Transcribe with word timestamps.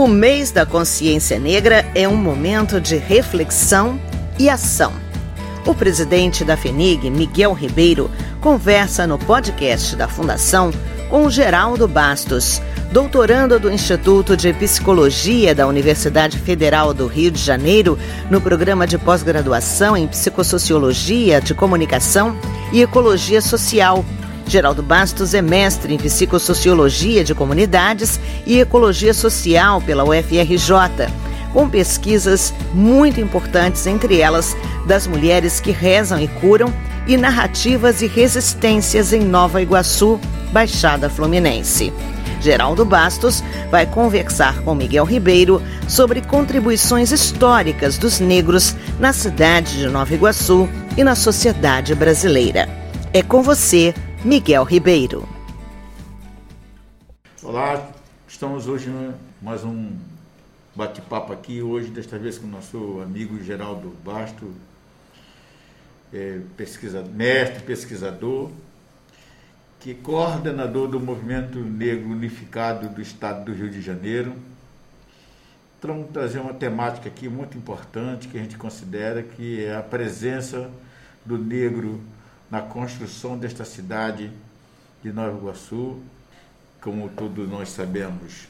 O 0.00 0.08
mês 0.08 0.50
da 0.50 0.64
consciência 0.64 1.38
negra 1.38 1.84
é 1.94 2.08
um 2.08 2.16
momento 2.16 2.80
de 2.80 2.96
reflexão 2.96 4.00
e 4.38 4.48
ação. 4.48 4.94
O 5.66 5.74
presidente 5.74 6.42
da 6.42 6.56
FENIG, 6.56 7.10
Miguel 7.10 7.52
Ribeiro, 7.52 8.10
conversa 8.40 9.06
no 9.06 9.18
podcast 9.18 9.94
da 9.94 10.08
Fundação 10.08 10.70
com 11.10 11.28
Geraldo 11.28 11.86
Bastos, 11.86 12.62
doutorando 12.90 13.60
do 13.60 13.70
Instituto 13.70 14.38
de 14.38 14.54
Psicologia 14.54 15.54
da 15.54 15.66
Universidade 15.66 16.38
Federal 16.38 16.94
do 16.94 17.06
Rio 17.06 17.30
de 17.30 17.38
Janeiro, 17.38 17.98
no 18.30 18.40
programa 18.40 18.86
de 18.86 18.96
pós-graduação 18.96 19.94
em 19.94 20.08
Psicossociologia 20.08 21.42
de 21.42 21.52
Comunicação 21.52 22.34
e 22.72 22.80
Ecologia 22.80 23.42
Social. 23.42 24.02
Geraldo 24.50 24.82
Bastos 24.82 25.32
é 25.32 25.40
mestre 25.40 25.94
em 25.94 25.96
Psicossociologia 25.96 27.22
de 27.22 27.36
Comunidades 27.36 28.18
e 28.44 28.58
Ecologia 28.58 29.14
Social 29.14 29.80
pela 29.80 30.02
UFRJ, 30.02 31.06
com 31.52 31.70
pesquisas 31.70 32.52
muito 32.74 33.20
importantes, 33.20 33.86
entre 33.86 34.20
elas 34.20 34.56
das 34.88 35.06
mulheres 35.06 35.60
que 35.60 35.70
rezam 35.70 36.20
e 36.20 36.26
curam 36.26 36.74
e 37.06 37.16
narrativas 37.16 38.02
e 38.02 38.08
resistências 38.08 39.12
em 39.12 39.20
Nova 39.20 39.62
Iguaçu, 39.62 40.18
Baixada 40.50 41.08
Fluminense. 41.08 41.92
Geraldo 42.40 42.84
Bastos 42.84 43.44
vai 43.70 43.86
conversar 43.86 44.62
com 44.62 44.74
Miguel 44.74 45.04
Ribeiro 45.04 45.62
sobre 45.86 46.22
contribuições 46.22 47.12
históricas 47.12 47.96
dos 47.98 48.18
negros 48.18 48.74
na 48.98 49.12
cidade 49.12 49.78
de 49.78 49.86
Nova 49.86 50.12
Iguaçu 50.12 50.68
e 50.96 51.04
na 51.04 51.14
sociedade 51.14 51.94
brasileira. 51.94 52.68
É 53.12 53.22
com 53.22 53.42
você, 53.42 53.94
Miguel 54.22 54.64
Ribeiro. 54.64 55.26
Olá, 57.42 57.90
estamos 58.28 58.68
hoje 58.68 58.90
em 58.90 59.14
mais 59.40 59.64
um 59.64 59.96
bate-papo 60.76 61.32
aqui, 61.32 61.62
hoje 61.62 61.88
desta 61.88 62.18
vez 62.18 62.36
com 62.36 62.46
o 62.46 62.50
nosso 62.50 63.00
amigo 63.02 63.42
Geraldo 63.42 63.96
Bastos, 64.04 64.50
é, 66.12 66.38
pesquisa, 66.54 67.02
mestre 67.02 67.62
pesquisador, 67.62 68.50
que 69.78 69.92
é 69.92 69.94
coordenador 69.94 70.88
do 70.88 71.00
Movimento 71.00 71.58
Negro 71.58 72.10
Unificado 72.10 72.90
do 72.90 73.00
Estado 73.00 73.46
do 73.46 73.54
Rio 73.54 73.70
de 73.70 73.80
Janeiro. 73.80 74.34
Então, 75.78 76.02
trazer 76.02 76.40
uma 76.40 76.52
temática 76.52 77.08
aqui 77.08 77.26
muito 77.26 77.56
importante 77.56 78.28
que 78.28 78.36
a 78.36 78.42
gente 78.42 78.58
considera 78.58 79.22
que 79.22 79.64
é 79.64 79.74
a 79.74 79.82
presença 79.82 80.70
do 81.24 81.38
negro 81.38 81.98
na 82.50 82.60
construção 82.60 83.38
desta 83.38 83.64
cidade 83.64 84.30
de 85.02 85.12
Nova 85.12 85.36
Iguaçu, 85.36 86.02
como 86.80 87.08
todos 87.10 87.48
nós 87.48 87.68
sabemos, 87.68 88.48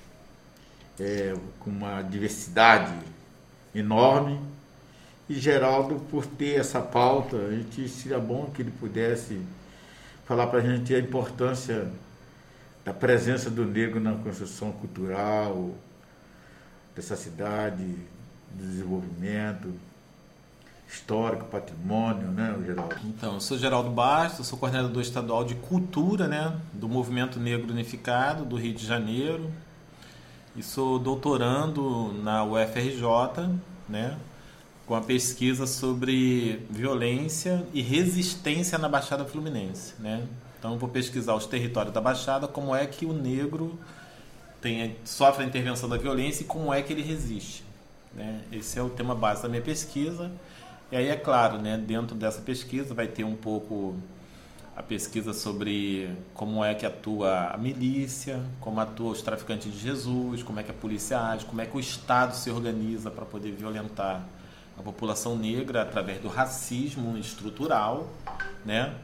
é, 0.98 1.34
com 1.58 1.70
uma 1.70 2.00
diversidade 2.02 2.94
enorme. 3.74 4.40
E 5.28 5.34
Geraldo, 5.34 5.96
por 6.10 6.26
ter 6.26 6.58
essa 6.58 6.80
pauta, 6.80 7.36
a 7.36 7.52
gente 7.52 7.88
seria 7.88 8.18
bom 8.18 8.46
que 8.46 8.62
ele 8.62 8.72
pudesse 8.72 9.40
falar 10.24 10.46
para 10.46 10.60
a 10.60 10.62
gente 10.62 10.94
a 10.94 10.98
importância 10.98 11.90
da 12.84 12.94
presença 12.94 13.50
do 13.50 13.64
negro 13.64 14.00
na 14.00 14.14
construção 14.14 14.72
cultural 14.72 15.72
dessa 16.96 17.16
cidade, 17.16 17.84
do 18.50 18.66
desenvolvimento 18.66 19.72
histórico, 20.90 21.44
patrimônio, 21.44 22.28
né, 22.28 22.56
Geraldo? 22.66 22.96
Então, 23.04 23.34
eu 23.34 23.40
sou 23.40 23.56
Geraldo 23.56 23.90
Bastos, 23.90 24.46
sou 24.46 24.58
coordenador 24.58 25.00
estadual 25.00 25.44
de 25.44 25.54
cultura, 25.54 26.26
né, 26.26 26.58
do 26.72 26.88
Movimento 26.88 27.38
Negro 27.38 27.70
Unificado 27.72 28.44
do 28.44 28.56
Rio 28.56 28.74
de 28.74 28.84
Janeiro 28.84 29.50
e 30.56 30.62
sou 30.62 30.98
doutorando 30.98 32.12
na 32.22 32.44
UFRJ, 32.44 33.48
né, 33.88 34.16
com 34.86 34.94
a 34.94 35.00
pesquisa 35.00 35.66
sobre 35.66 36.66
violência 36.68 37.64
e 37.72 37.80
resistência 37.80 38.76
na 38.76 38.88
Baixada 38.88 39.24
Fluminense, 39.24 39.94
né? 40.00 40.26
Então 40.58 40.76
vou 40.76 40.88
pesquisar 40.88 41.34
os 41.34 41.46
territórios 41.46 41.94
da 41.94 42.00
Baixada, 42.00 42.48
como 42.48 42.74
é 42.74 42.86
que 42.86 43.06
o 43.06 43.12
negro 43.12 43.78
tem, 44.60 44.96
sofre 45.04 45.44
a 45.44 45.46
intervenção 45.46 45.88
da 45.88 45.96
violência 45.96 46.42
e 46.42 46.46
como 46.46 46.74
é 46.74 46.82
que 46.82 46.92
ele 46.92 47.02
resiste. 47.02 47.64
Né? 48.12 48.42
Esse 48.52 48.78
é 48.78 48.82
o 48.82 48.90
tema 48.90 49.14
base 49.14 49.42
da 49.42 49.48
minha 49.48 49.62
pesquisa. 49.62 50.30
E 50.92 50.96
aí, 50.96 51.08
é 51.08 51.16
claro, 51.16 51.58
né, 51.58 51.76
dentro 51.76 52.16
dessa 52.16 52.40
pesquisa 52.40 52.92
vai 52.92 53.06
ter 53.06 53.22
um 53.22 53.36
pouco 53.36 53.94
a 54.76 54.82
pesquisa 54.82 55.32
sobre 55.32 56.10
como 56.34 56.64
é 56.64 56.74
que 56.74 56.86
atua 56.86 57.50
a 57.52 57.56
milícia, 57.56 58.42
como 58.60 58.80
atua 58.80 59.12
os 59.12 59.22
traficantes 59.22 59.72
de 59.72 59.78
Jesus, 59.78 60.42
como 60.42 60.58
é 60.58 60.62
que 60.62 60.70
a 60.70 60.74
polícia 60.74 61.20
age, 61.20 61.44
como 61.44 61.60
é 61.60 61.66
que 61.66 61.76
o 61.76 61.80
Estado 61.80 62.34
se 62.34 62.50
organiza 62.50 63.10
para 63.10 63.24
poder 63.24 63.52
violentar 63.52 64.24
a 64.78 64.82
população 64.82 65.36
negra 65.36 65.82
através 65.82 66.20
do 66.20 66.28
racismo 66.28 67.16
estrutural, 67.18 68.08
né? 68.64 68.94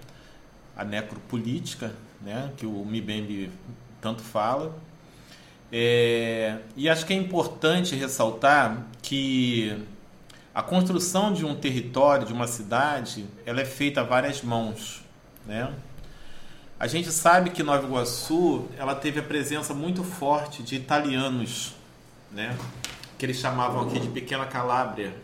a 0.77 0.83
necropolítica, 0.83 1.93
né? 2.23 2.53
que 2.57 2.67
o 2.67 2.85
Mibembe 2.85 3.51
tanto 4.01 4.23
fala. 4.23 4.75
É, 5.71 6.59
e 6.75 6.89
acho 6.89 7.05
que 7.05 7.13
é 7.13 7.17
importante 7.17 7.95
ressaltar 7.95 8.87
que 9.03 9.77
a 10.57 10.63
construção 10.63 11.35
de 11.35 11.45
um 11.45 11.55
território, 11.55 12.27
de 12.27 12.33
uma 12.33 12.47
cidade, 12.47 13.27
ela 13.45 13.61
é 13.61 13.67
feita 13.67 14.01
a 14.01 14.05
várias 14.05 14.41
mãos. 14.41 15.05
Né? 15.45 15.71
A 16.81 16.87
gente 16.87 17.13
sabe 17.13 17.51
que 17.51 17.63
Nova 17.63 17.87
Iguaçu 17.87 18.67
ela 18.79 18.95
teve 18.95 19.21
a 19.21 19.23
presença 19.23 19.75
muito 19.75 20.03
forte 20.03 20.63
de 20.63 20.75
italianos, 20.75 21.75
né? 22.33 22.57
que 23.19 23.27
eles 23.27 23.37
chamavam 23.37 23.83
aqui 23.83 24.01
de 24.01 24.09
Pequena 24.09 24.47
Calábria, 24.47 25.15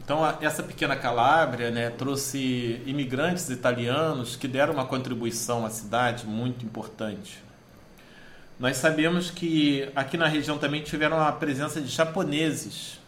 então, 0.00 0.24
essa 0.40 0.62
pequena 0.62 0.96
Calábria 0.96 1.70
né, 1.70 1.90
trouxe 1.90 2.80
imigrantes 2.86 3.50
italianos 3.50 4.36
que 4.36 4.48
deram 4.48 4.72
uma 4.72 4.86
contribuição 4.86 5.66
à 5.66 5.70
cidade 5.70 6.26
muito 6.26 6.64
importante. 6.64 7.44
Nós 8.58 8.78
sabemos 8.78 9.30
que 9.30 9.86
aqui 9.94 10.16
na 10.16 10.26
região 10.26 10.56
também 10.56 10.82
tiveram 10.82 11.20
a 11.20 11.30
presença 11.30 11.78
de 11.78 11.88
japoneses. 11.88 12.98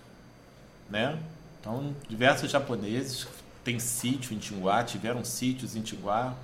Né? 0.91 1.19
Então, 1.61 1.95
diversos 2.09 2.51
japoneses 2.51 3.29
têm 3.63 3.79
sítio 3.79 4.35
em 4.35 4.39
Tinguá, 4.39 4.83
tiveram 4.83 5.25
sítios 5.25 5.77
em 5.77 5.83
Tinguá, 5.83 6.35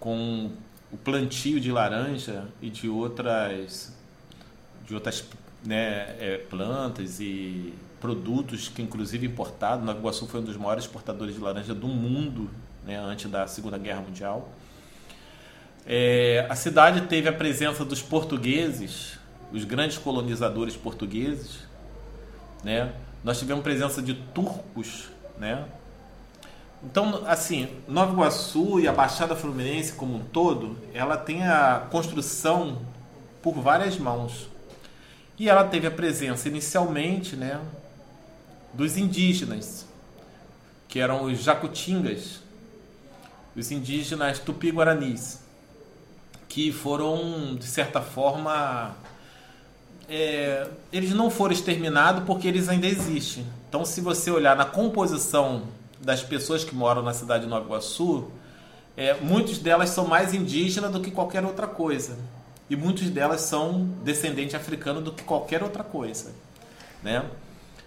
com 0.00 0.50
o 0.92 0.96
plantio 0.96 1.60
de 1.60 1.70
laranja 1.70 2.46
e 2.60 2.70
de 2.70 2.88
outras, 2.88 3.92
de 4.86 4.94
outras 4.94 5.24
né, 5.64 6.16
é, 6.18 6.44
plantas 6.48 7.20
e 7.20 7.74
produtos 8.00 8.68
que 8.68 8.82
inclusive 8.82 9.26
importado. 9.26 9.84
Nova 9.84 9.98
Iguaçu 9.98 10.26
foi 10.26 10.40
um 10.40 10.44
dos 10.44 10.56
maiores 10.56 10.84
exportadores 10.84 11.34
de 11.34 11.40
laranja 11.40 11.74
do 11.74 11.86
mundo 11.86 12.50
né, 12.84 12.98
antes 12.98 13.30
da 13.30 13.46
Segunda 13.46 13.78
Guerra 13.78 14.00
Mundial. 14.00 14.52
É, 15.86 16.46
a 16.48 16.54
cidade 16.54 17.02
teve 17.02 17.28
a 17.28 17.32
presença 17.32 17.84
dos 17.84 18.00
portugueses, 18.02 19.18
os 19.52 19.64
grandes 19.64 19.98
colonizadores 19.98 20.76
portugueses. 20.76 21.60
Né? 22.62 22.92
Nós 23.24 23.38
tivemos 23.38 23.62
presença 23.62 24.02
de 24.02 24.14
turcos. 24.14 25.08
Né? 25.38 25.64
Então, 26.84 27.22
assim, 27.26 27.68
Nova 27.86 28.12
Iguaçu 28.12 28.80
e 28.80 28.88
a 28.88 28.92
Baixada 28.92 29.36
Fluminense 29.36 29.92
como 29.92 30.16
um 30.16 30.24
todo, 30.24 30.76
ela 30.92 31.16
tem 31.16 31.44
a 31.44 31.86
construção 31.90 32.82
por 33.40 33.54
várias 33.54 33.96
mãos. 33.96 34.48
E 35.38 35.48
ela 35.48 35.64
teve 35.64 35.86
a 35.86 35.90
presença 35.90 36.48
inicialmente 36.48 37.36
né, 37.36 37.60
dos 38.72 38.96
indígenas, 38.96 39.86
que 40.88 40.98
eram 40.98 41.24
os 41.24 41.42
jacutingas, 41.42 42.40
os 43.56 43.70
indígenas 43.70 44.38
tupi-guaranis, 44.38 45.40
que 46.48 46.70
foram, 46.70 47.54
de 47.54 47.64
certa 47.64 48.00
forma, 48.00 48.94
é, 50.08 50.66
eles 50.92 51.12
não 51.12 51.30
foram 51.30 51.52
exterminados 51.52 52.24
porque 52.24 52.48
eles 52.48 52.68
ainda 52.68 52.86
existem. 52.86 53.46
Então, 53.68 53.84
se 53.84 54.00
você 54.00 54.30
olhar 54.30 54.56
na 54.56 54.64
composição 54.64 55.62
das 56.00 56.22
pessoas 56.22 56.64
que 56.64 56.74
moram 56.74 57.02
na 57.02 57.14
cidade 57.14 57.44
de 57.44 57.50
Nova 57.50 57.64
Iguaçu, 57.64 58.30
é, 58.96 59.14
muitas 59.14 59.58
delas 59.58 59.90
são 59.90 60.06
mais 60.06 60.34
indígenas 60.34 60.90
do 60.90 61.00
que 61.00 61.10
qualquer 61.10 61.44
outra 61.44 61.66
coisa. 61.66 62.18
E 62.68 62.76
muitas 62.76 63.08
delas 63.10 63.42
são 63.42 63.88
descendente 64.04 64.56
africano 64.56 65.00
do 65.00 65.12
que 65.12 65.22
qualquer 65.22 65.62
outra 65.62 65.82
coisa. 65.82 66.32
Né? 67.02 67.24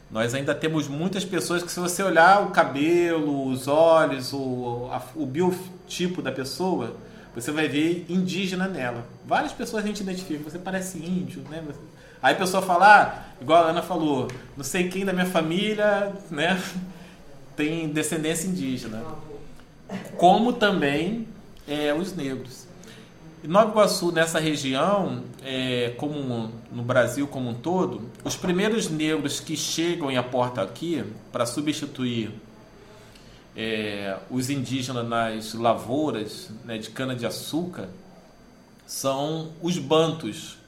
Nós 0.10 0.34
ainda 0.34 0.54
temos 0.54 0.88
muitas 0.88 1.26
pessoas 1.26 1.64
que, 1.64 1.72
se 1.72 1.80
você 1.80 2.04
olhar 2.04 2.44
o 2.44 2.52
cabelo, 2.52 3.48
os 3.48 3.68
olhos, 3.68 4.34
o, 4.34 4.90
a, 4.92 5.02
o 5.16 5.26
biotipo 5.26 6.22
da 6.22 6.32
pessoa, 6.32 6.96
você 7.34 7.52
vai 7.52 7.68
ver 7.68 8.06
indígena 8.08 8.68
nela. 8.68 9.06
Várias 9.26 9.52
pessoas 9.52 9.84
a 9.84 9.88
gente 9.88 10.02
identifica, 10.02 10.50
você 10.50 10.58
parece 10.58 10.98
índio, 11.00 11.42
né? 11.50 11.64
Aí 12.26 12.34
a 12.34 12.38
pessoa 12.38 12.64
fala, 12.64 12.88
ah, 12.88 13.24
igual 13.40 13.66
a 13.66 13.68
Ana 13.68 13.84
falou, 13.84 14.28
não 14.58 14.64
sei 14.64 14.90
quem 14.90 15.06
da 15.06 15.14
minha 15.14 15.28
família, 15.28 16.12
né, 16.32 16.60
tem 17.56 17.88
descendência 17.88 18.48
indígena. 18.48 19.04
Como 20.18 20.52
também 20.52 21.28
é, 21.68 21.94
os 21.94 22.16
negros. 22.16 22.66
Em 23.44 23.48
Nova 23.48 23.70
Iguaçu, 23.70 24.12
nessa 24.12 24.40
região, 24.40 25.22
é, 25.44 25.94
como 25.98 26.52
no 26.72 26.82
Brasil 26.82 27.28
como 27.28 27.52
um 27.52 27.54
todo, 27.54 28.10
os 28.24 28.36
primeiros 28.36 28.90
negros 28.90 29.40
que 29.40 29.56
chegam 29.56 30.12
e 30.12 30.18
aportam 30.18 30.64
aqui 30.64 31.06
para 31.32 31.46
substituir 31.46 32.32
é, 33.56 34.18
os 34.32 34.50
indígenas 34.50 35.08
nas 35.08 35.54
lavouras 35.54 36.50
né, 36.64 36.80
de 36.80 36.90
cana-de-açúcar 36.90 37.88
são 38.88 39.52
os 39.62 39.78
bantos. 39.78 40.65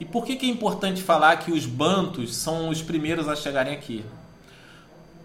E 0.00 0.04
por 0.04 0.24
que, 0.24 0.36
que 0.36 0.46
é 0.46 0.48
importante 0.48 1.02
falar 1.02 1.36
que 1.38 1.50
os 1.50 1.66
bantos 1.66 2.36
são 2.36 2.68
os 2.68 2.80
primeiros 2.80 3.28
a 3.28 3.34
chegarem 3.34 3.74
aqui? 3.74 4.04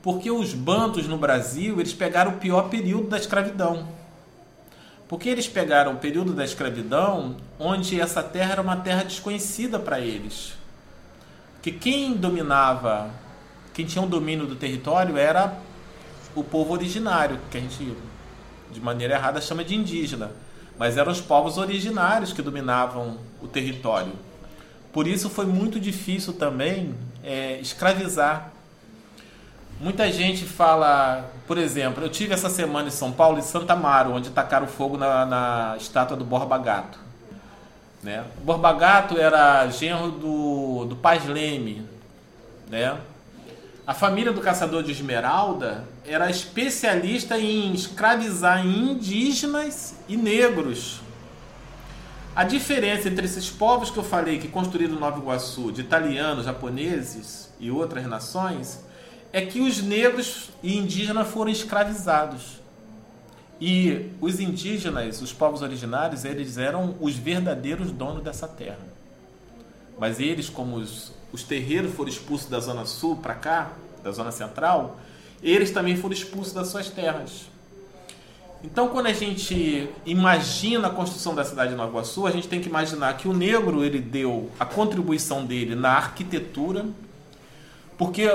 Porque 0.01 0.31
os 0.31 0.53
bantos 0.53 1.07
no 1.07 1.17
Brasil 1.17 1.79
eles 1.79 1.93
pegaram 1.93 2.31
o 2.31 2.37
pior 2.37 2.69
período 2.69 3.07
da 3.07 3.17
escravidão. 3.17 3.87
Porque 5.07 5.29
eles 5.29 5.47
pegaram 5.47 5.93
o 5.93 5.97
período 5.97 6.33
da 6.33 6.43
escravidão 6.43 7.37
onde 7.59 8.01
essa 8.01 8.23
terra 8.23 8.53
era 8.53 8.61
uma 8.61 8.77
terra 8.77 9.03
desconhecida 9.03 9.77
para 9.77 9.99
eles. 9.99 10.53
Que 11.61 11.71
quem 11.71 12.13
dominava, 12.13 13.11
quem 13.73 13.85
tinha 13.85 14.01
o 14.01 14.05
um 14.05 14.09
domínio 14.09 14.47
do 14.47 14.55
território 14.55 15.17
era 15.17 15.55
o 16.35 16.43
povo 16.43 16.73
originário, 16.73 17.39
que 17.51 17.57
a 17.57 17.61
gente 17.61 17.95
de 18.71 18.81
maneira 18.81 19.13
errada 19.13 19.39
chama 19.39 19.63
de 19.63 19.75
indígena, 19.75 20.31
mas 20.77 20.97
eram 20.97 21.11
os 21.11 21.21
povos 21.21 21.57
originários 21.57 22.33
que 22.33 22.41
dominavam 22.41 23.19
o 23.41 23.47
território. 23.47 24.13
Por 24.93 25.07
isso 25.07 25.27
foi 25.27 25.47
muito 25.47 25.79
difícil 25.79 26.33
também 26.33 26.93
é, 27.23 27.59
escravizar. 27.59 28.51
Muita 29.81 30.09
gente 30.11 30.45
fala, 30.45 31.31
por 31.47 31.57
exemplo, 31.57 32.03
eu 32.03 32.09
tive 32.09 32.33
essa 32.33 32.47
semana 32.47 32.89
em 32.89 32.91
São 32.91 33.11
Paulo, 33.11 33.39
em 33.39 33.41
Santa 33.41 33.73
Amaro, 33.73 34.13
onde 34.13 34.29
tacaram 34.29 34.67
fogo 34.67 34.95
na, 34.95 35.25
na 35.25 35.75
estátua 35.77 36.15
do 36.15 36.23
Borba 36.23 36.59
Gato. 36.59 36.99
Né? 38.03 38.23
O 38.37 38.41
Borba 38.41 38.71
Gato 38.71 39.17
era 39.17 39.67
genro 39.69 40.11
do, 40.11 40.85
do 40.85 40.95
Paz 40.95 41.25
Leme, 41.25 41.87
né? 42.69 42.95
A 43.85 43.93
família 43.93 44.31
do 44.31 44.39
caçador 44.39 44.83
de 44.83 44.91
esmeralda 44.91 45.85
era 46.05 46.29
especialista 46.29 47.37
em 47.37 47.73
escravizar 47.73 48.65
indígenas 48.65 49.95
e 50.07 50.15
negros. 50.15 51.02
A 52.35 52.43
diferença 52.43 53.09
entre 53.09 53.25
esses 53.25 53.49
povos 53.49 53.91
que 53.91 53.97
eu 53.97 54.03
falei 54.03 54.39
que 54.39 54.47
construíram 54.47 54.99
Nova 54.99 55.19
Iguaçu, 55.19 55.71
de 55.71 55.81
italianos, 55.81 56.45
japoneses 56.45 57.51
e 57.59 57.69
outras 57.69 58.05
nações, 58.07 58.83
é 59.31 59.45
que 59.45 59.59
os 59.59 59.81
negros 59.81 60.49
e 60.61 60.77
indígenas 60.77 61.27
foram 61.27 61.51
escravizados. 61.51 62.61
E 63.61 64.09
os 64.19 64.39
indígenas, 64.39 65.21
os 65.21 65.31
povos 65.31 65.61
originários, 65.61 66.25
eles 66.25 66.57
eram 66.57 66.95
os 66.99 67.15
verdadeiros 67.15 67.91
donos 67.91 68.23
dessa 68.23 68.47
terra. 68.47 68.93
Mas 69.99 70.19
eles, 70.19 70.49
como 70.49 70.77
os 70.77 71.13
os 71.33 71.41
terreiros 71.41 71.93
foram 71.95 72.09
expulsos 72.09 72.47
da 72.47 72.59
zona 72.59 72.85
sul 72.85 73.17
para 73.17 73.33
cá, 73.33 73.73
da 74.03 74.11
zona 74.11 74.31
central, 74.31 74.99
eles 75.41 75.71
também 75.71 75.97
foram 75.97 76.13
expulsos 76.13 76.53
das 76.53 76.67
suas 76.67 76.89
terras. 76.89 77.49
Então, 78.63 78.87
quando 78.87 79.07
a 79.07 79.13
gente 79.13 79.89
imagina 80.05 80.87
a 80.87 80.89
construção 80.89 81.35
da 81.35 81.43
cidade 81.43 81.71
de 81.71 81.75
Nova 81.75 81.89
Iguaçu, 81.89 82.25
a 82.25 82.31
gente 82.31 82.47
tem 82.47 82.61
que 82.61 82.69
imaginar 82.69 83.17
que 83.17 83.27
o 83.27 83.33
negro 83.33 83.83
ele 83.83 83.99
deu 83.99 84.49
a 84.57 84.65
contribuição 84.65 85.45
dele 85.45 85.75
na 85.75 85.89
arquitetura, 85.89 86.85
porque 87.97 88.31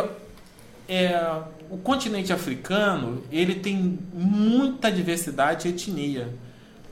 é, 0.87 1.41
o 1.71 1.79
continente 1.79 2.31
africano 2.31 3.23
ele 3.33 3.55
tem 3.55 3.99
muita 4.13 4.93
diversidade 4.93 5.67
e 5.67 5.71
etnia. 5.71 6.35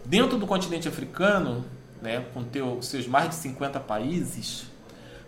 Dentro 0.03 0.39
do 0.39 0.47
continente 0.47 0.89
africano, 0.89 1.63
né, 2.01 2.25
com 2.33 2.43
teu, 2.43 2.81
seus 2.81 3.07
mais 3.07 3.29
de 3.29 3.35
50 3.35 3.81
países, 3.81 4.65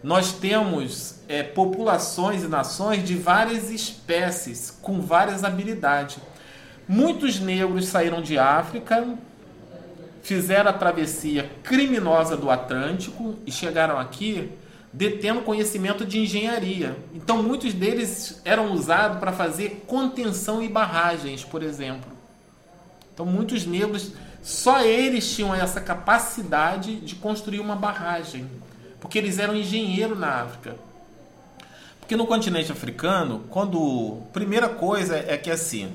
nós 0.02 0.32
temos 0.32 1.16
é, 1.28 1.42
populações 1.42 2.42
e 2.42 2.48
nações 2.48 3.04
de 3.04 3.16
várias 3.16 3.70
espécies, 3.70 4.70
com 4.80 5.00
várias 5.00 5.44
habilidades. 5.44 6.18
Muitos 6.88 7.38
negros 7.38 7.86
saíram 7.86 8.22
de 8.22 8.38
África, 8.38 9.06
fizeram 10.22 10.70
a 10.70 10.72
travessia 10.72 11.50
criminosa 11.62 12.36
do 12.36 12.50
Atlântico 12.50 13.36
e 13.46 13.52
chegaram 13.52 13.98
aqui 13.98 14.50
detendo 14.92 15.42
conhecimento 15.42 16.06
de 16.06 16.18
engenharia. 16.18 16.96
Então, 17.14 17.42
muitos 17.42 17.74
deles 17.74 18.40
eram 18.44 18.72
usados 18.72 19.18
para 19.18 19.32
fazer 19.32 19.84
contenção 19.86 20.62
e 20.62 20.68
barragens, 20.68 21.44
por 21.44 21.62
exemplo. 21.62 22.10
Então, 23.12 23.26
muitos 23.26 23.66
negros, 23.66 24.12
só 24.42 24.80
eles 24.80 25.30
tinham 25.30 25.54
essa 25.54 25.80
capacidade 25.80 26.96
de 26.96 27.14
construir 27.16 27.60
uma 27.60 27.76
barragem 27.76 28.46
porque 29.00 29.18
eles 29.18 29.38
eram 29.38 29.54
engenheiros 29.54 30.18
na 30.18 30.42
África. 30.42 30.76
Porque 32.00 32.16
no 32.16 32.26
continente 32.26 32.72
africano, 32.72 33.44
quando 33.50 34.22
primeira 34.32 34.68
coisa 34.68 35.16
é 35.16 35.36
que 35.36 35.50
assim, 35.50 35.94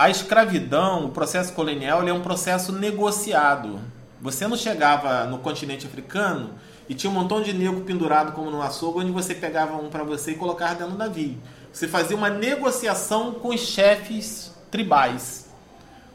a 0.00 0.08
escravidão, 0.08 1.04
o 1.04 1.08
processo 1.10 1.52
colonial, 1.52 2.08
é 2.08 2.10
um 2.10 2.22
processo 2.22 2.72
negociado. 2.72 3.78
Você 4.18 4.48
não 4.48 4.56
chegava 4.56 5.24
no 5.24 5.40
continente 5.40 5.86
africano 5.86 6.54
e 6.88 6.94
tinha 6.94 7.10
um 7.10 7.12
montão 7.12 7.42
de 7.42 7.52
negro 7.52 7.82
pendurado 7.82 8.32
como 8.32 8.50
no 8.50 8.62
açougue, 8.62 9.00
onde 9.00 9.12
você 9.12 9.34
pegava 9.34 9.76
um 9.76 9.90
para 9.90 10.02
você 10.02 10.30
e 10.30 10.36
colocava 10.36 10.74
dentro 10.76 10.92
do 10.92 10.98
navio. 10.98 11.36
Você 11.70 11.86
fazia 11.86 12.16
uma 12.16 12.30
negociação 12.30 13.32
com 13.34 13.48
os 13.48 13.60
chefes 13.60 14.54
tribais. 14.70 15.50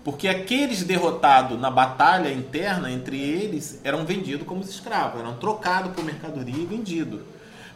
Porque 0.03 0.27
aqueles 0.27 0.81
derrotados 0.81 1.59
na 1.61 1.69
batalha 1.69 2.33
interna 2.33 2.91
entre 2.91 3.21
eles 3.21 3.79
eram 3.83 4.03
vendidos 4.03 4.47
como 4.47 4.63
escravos, 4.63 5.19
eram 5.19 5.35
trocados 5.35 5.91
por 5.91 6.03
mercadoria 6.03 6.57
e 6.57 6.65
vendidos. 6.65 7.21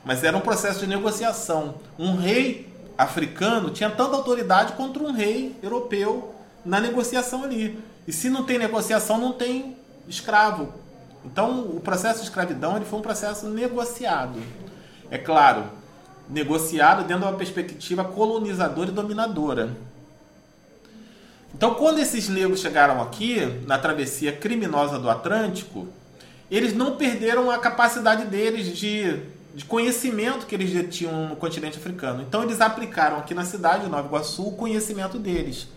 Mas 0.03 0.23
era 0.23 0.35
um 0.35 0.41
processo 0.41 0.79
de 0.79 0.87
negociação. 0.87 1.75
Um 1.99 2.15
rei 2.15 2.68
africano 2.99 3.69
tinha 3.69 3.89
tanta 3.89 4.17
autoridade 4.17 4.73
contra 4.73 5.01
um 5.01 5.13
rei 5.13 5.55
europeu 5.63 6.35
na 6.65 6.81
negociação 6.81 7.45
ali. 7.45 7.81
E 8.05 8.11
se 8.11 8.29
não 8.29 8.43
tem 8.43 8.59
negociação, 8.59 9.17
não 9.17 9.31
tem 9.31 9.77
escravo. 10.05 10.73
Então, 11.23 11.61
o 11.61 11.79
processo 11.79 12.19
de 12.19 12.25
escravidão 12.25 12.75
ele 12.75 12.83
foi 12.83 12.99
um 12.99 13.01
processo 13.01 13.47
negociado. 13.47 14.41
É 15.09 15.17
claro, 15.17 15.63
negociado 16.29 17.07
dentro 17.07 17.23
de 17.23 17.29
uma 17.29 17.37
perspectiva 17.37 18.03
colonizadora 18.03 18.89
e 18.89 18.93
dominadora. 18.93 19.77
Então, 21.55 21.75
quando 21.75 21.99
esses 21.99 22.27
negros 22.27 22.59
chegaram 22.59 23.01
aqui, 23.01 23.45
na 23.65 23.77
travessia 23.77 24.33
criminosa 24.33 24.99
do 24.99 25.09
Atlântico, 25.09 25.87
eles 26.51 26.75
não 26.75 26.97
perderam 26.97 27.49
a 27.49 27.59
capacidade 27.59 28.25
deles 28.25 28.77
de, 28.77 29.21
de 29.53 29.65
conhecimento 29.65 30.45
que 30.45 30.55
eles 30.55 30.95
tinham 30.95 31.29
no 31.29 31.35
continente 31.35 31.77
africano. 31.77 32.21
Então, 32.21 32.43
eles 32.43 32.61
aplicaram 32.61 33.17
aqui 33.17 33.33
na 33.33 33.45
cidade 33.45 33.85
de 33.85 33.89
Nova 33.89 34.07
Iguaçu 34.07 34.47
o 34.47 34.51
conhecimento 34.51 35.17
deles. 35.17 35.67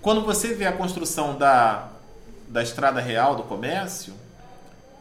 Quando 0.00 0.22
você 0.22 0.54
vê 0.54 0.66
a 0.66 0.72
construção 0.72 1.36
da, 1.36 1.88
da 2.48 2.62
Estrada 2.62 3.00
Real 3.00 3.34
do 3.34 3.42
Comércio, 3.42 4.14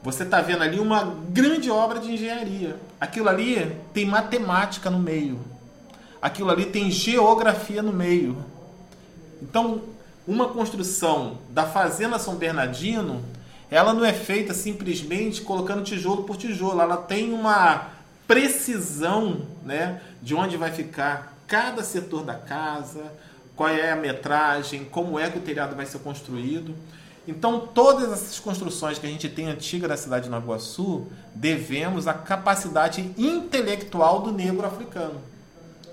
você 0.02 0.24
está 0.24 0.42
vendo 0.42 0.64
ali 0.64 0.80
uma 0.80 1.16
grande 1.30 1.70
obra 1.70 2.00
de 2.00 2.12
engenharia. 2.12 2.80
Aquilo 3.00 3.30
ali 3.30 3.76
tem 3.94 4.06
matemática 4.06 4.90
no 4.90 5.00
meio. 5.00 5.40
Aquilo 6.22 6.50
ali 6.50 6.66
tem 6.66 6.90
geografia 6.90 7.82
no 7.82 7.94
meio. 7.94 8.38
Então, 9.42 9.82
uma 10.28 10.48
construção 10.50 11.38
da 11.50 11.66
Fazenda 11.66 12.18
São 12.18 12.36
Bernardino, 12.36 13.24
ela 13.70 13.94
não 13.94 14.06
é 14.06 14.14
feita 14.14 14.54
simplesmente 14.54 15.42
colocando 15.42 15.84
tijolo 15.84 16.24
por 16.24 16.38
tijolo, 16.38 16.82
ela 16.82 16.98
tem 16.98 17.32
uma 17.34 17.95
precisão 18.28 19.42
né, 19.64 20.02
de 20.22 20.34
onde 20.36 20.58
vai 20.58 20.72
ficar 20.72 21.38
cada 21.48 21.84
setor 21.84 22.24
da 22.24 22.36
casa, 22.36 23.12
qual 23.56 23.70
é 23.70 23.92
a 23.92 23.96
metragem, 23.96 24.86
como 24.86 25.20
é 25.20 25.30
que 25.30 25.38
o 25.38 25.42
telhado 25.42 25.76
vai 25.76 25.86
ser 25.86 26.00
construído. 26.00 26.76
Então, 27.28 27.60
todas 27.60 28.12
essas 28.12 28.40
construções 28.40 29.00
que 29.00 29.06
a 29.08 29.10
gente 29.10 29.28
tem 29.30 29.48
antiga 29.48 29.88
da 29.88 29.98
cidade 29.98 30.26
de 30.26 30.30
Nova 30.30 30.46
Iguaçu, 30.46 31.08
devemos 31.34 32.08
à 32.08 32.14
capacidade 32.14 33.14
intelectual 33.18 34.22
do 34.22 34.32
negro 34.32 34.66
africano. 34.66 35.22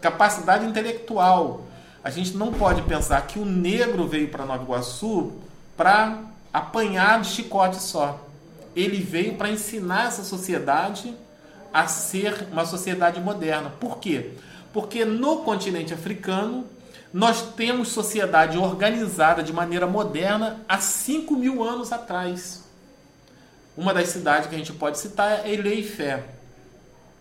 Capacidade 0.01 0.67
intelectual 0.67 1.65
a 2.05 2.11
gente 2.11 2.37
não 2.37 2.53
pode 2.53 2.83
pensar 2.83 3.25
que 3.27 3.39
o 3.39 3.45
negro 3.45 4.09
veio 4.09 4.29
para 4.29 4.45
Nova 4.45 4.65
Iguaçu 4.65 5.33
para 5.77 6.19
apanhar 6.53 7.21
de 7.21 7.29
chicote 7.29 7.81
só. 7.81 8.27
Ele 8.75 9.01
veio 9.01 9.35
para 9.37 9.51
ensinar 9.51 10.09
essa 10.09 10.25
sociedade 10.25 11.15
a 11.73 11.87
ser 11.87 12.49
uma 12.50 12.64
sociedade 12.64 13.21
moderna. 13.21 13.71
Por 13.71 13.99
quê? 13.99 14.33
Porque 14.73 15.05
no 15.05 15.38
continente 15.38 15.95
africano 15.95 16.67
nós 17.12 17.55
temos 17.55 17.88
sociedade 17.88 18.57
organizada 18.57 19.43
de 19.43 19.52
maneira 19.52 19.87
moderna 19.87 20.61
há 20.69 20.79
5 20.79 21.37
mil 21.37 21.62
anos 21.62 21.93
atrás. 21.93 22.64
Uma 23.76 23.93
das 23.93 24.09
cidades 24.09 24.49
que 24.49 24.55
a 24.55 24.59
gente 24.59 24.73
pode 24.73 24.99
citar 24.99 25.47
é 25.47 25.52
Eleifé. 25.52 26.25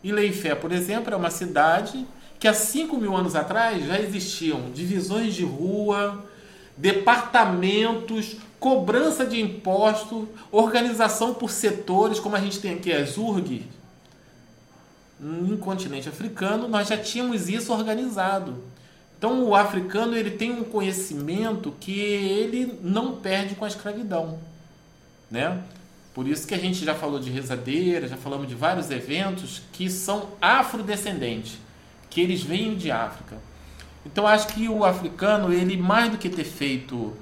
Eleifé, 0.03 0.55
por 0.55 0.71
exemplo, 0.71 1.13
é 1.13 1.17
uma 1.17 1.29
cidade 1.29 2.07
que 2.39 2.47
há 2.47 2.53
5 2.53 2.97
mil 2.97 3.15
anos 3.15 3.35
atrás 3.35 3.85
já 3.85 3.99
existiam 3.99 4.71
divisões 4.71 5.33
de 5.33 5.43
rua, 5.43 6.25
departamentos 6.77 8.37
cobrança 8.61 9.25
de 9.25 9.41
imposto, 9.41 10.29
organização 10.51 11.33
por 11.33 11.49
setores, 11.49 12.19
como 12.19 12.35
a 12.35 12.39
gente 12.39 12.59
tem 12.59 12.75
aqui 12.75 12.93
as 12.93 13.17
URG, 13.17 13.63
no 15.21 15.57
continente 15.59 16.09
africano, 16.09 16.67
nós 16.67 16.87
já 16.87 16.97
tínhamos 16.97 17.47
isso 17.47 17.71
organizado. 17.71 18.55
Então 19.17 19.43
o 19.43 19.55
africano 19.55 20.15
ele 20.17 20.31
tem 20.31 20.51
um 20.51 20.63
conhecimento 20.63 21.71
que 21.79 21.99
ele 21.99 22.79
não 22.81 23.17
perde 23.17 23.53
com 23.53 23.63
a 23.63 23.67
escravidão, 23.67 24.39
né? 25.29 25.61
Por 26.11 26.27
isso 26.27 26.47
que 26.47 26.55
a 26.55 26.57
gente 26.57 26.83
já 26.83 26.95
falou 26.95 27.19
de 27.19 27.29
rezadeira, 27.29 28.07
já 28.07 28.17
falamos 28.17 28.47
de 28.47 28.55
vários 28.55 28.89
eventos 28.89 29.61
que 29.71 29.89
são 29.91 30.29
afrodescendentes, 30.41 31.57
que 32.09 32.19
eles 32.19 32.41
vêm 32.41 32.75
de 32.75 32.89
África. 32.89 33.37
Então 34.03 34.25
acho 34.25 34.47
que 34.47 34.67
o 34.67 34.83
africano, 34.83 35.53
ele 35.53 35.77
mais 35.77 36.11
do 36.11 36.17
que 36.17 36.27
ter 36.27 36.43
feito 36.43 37.13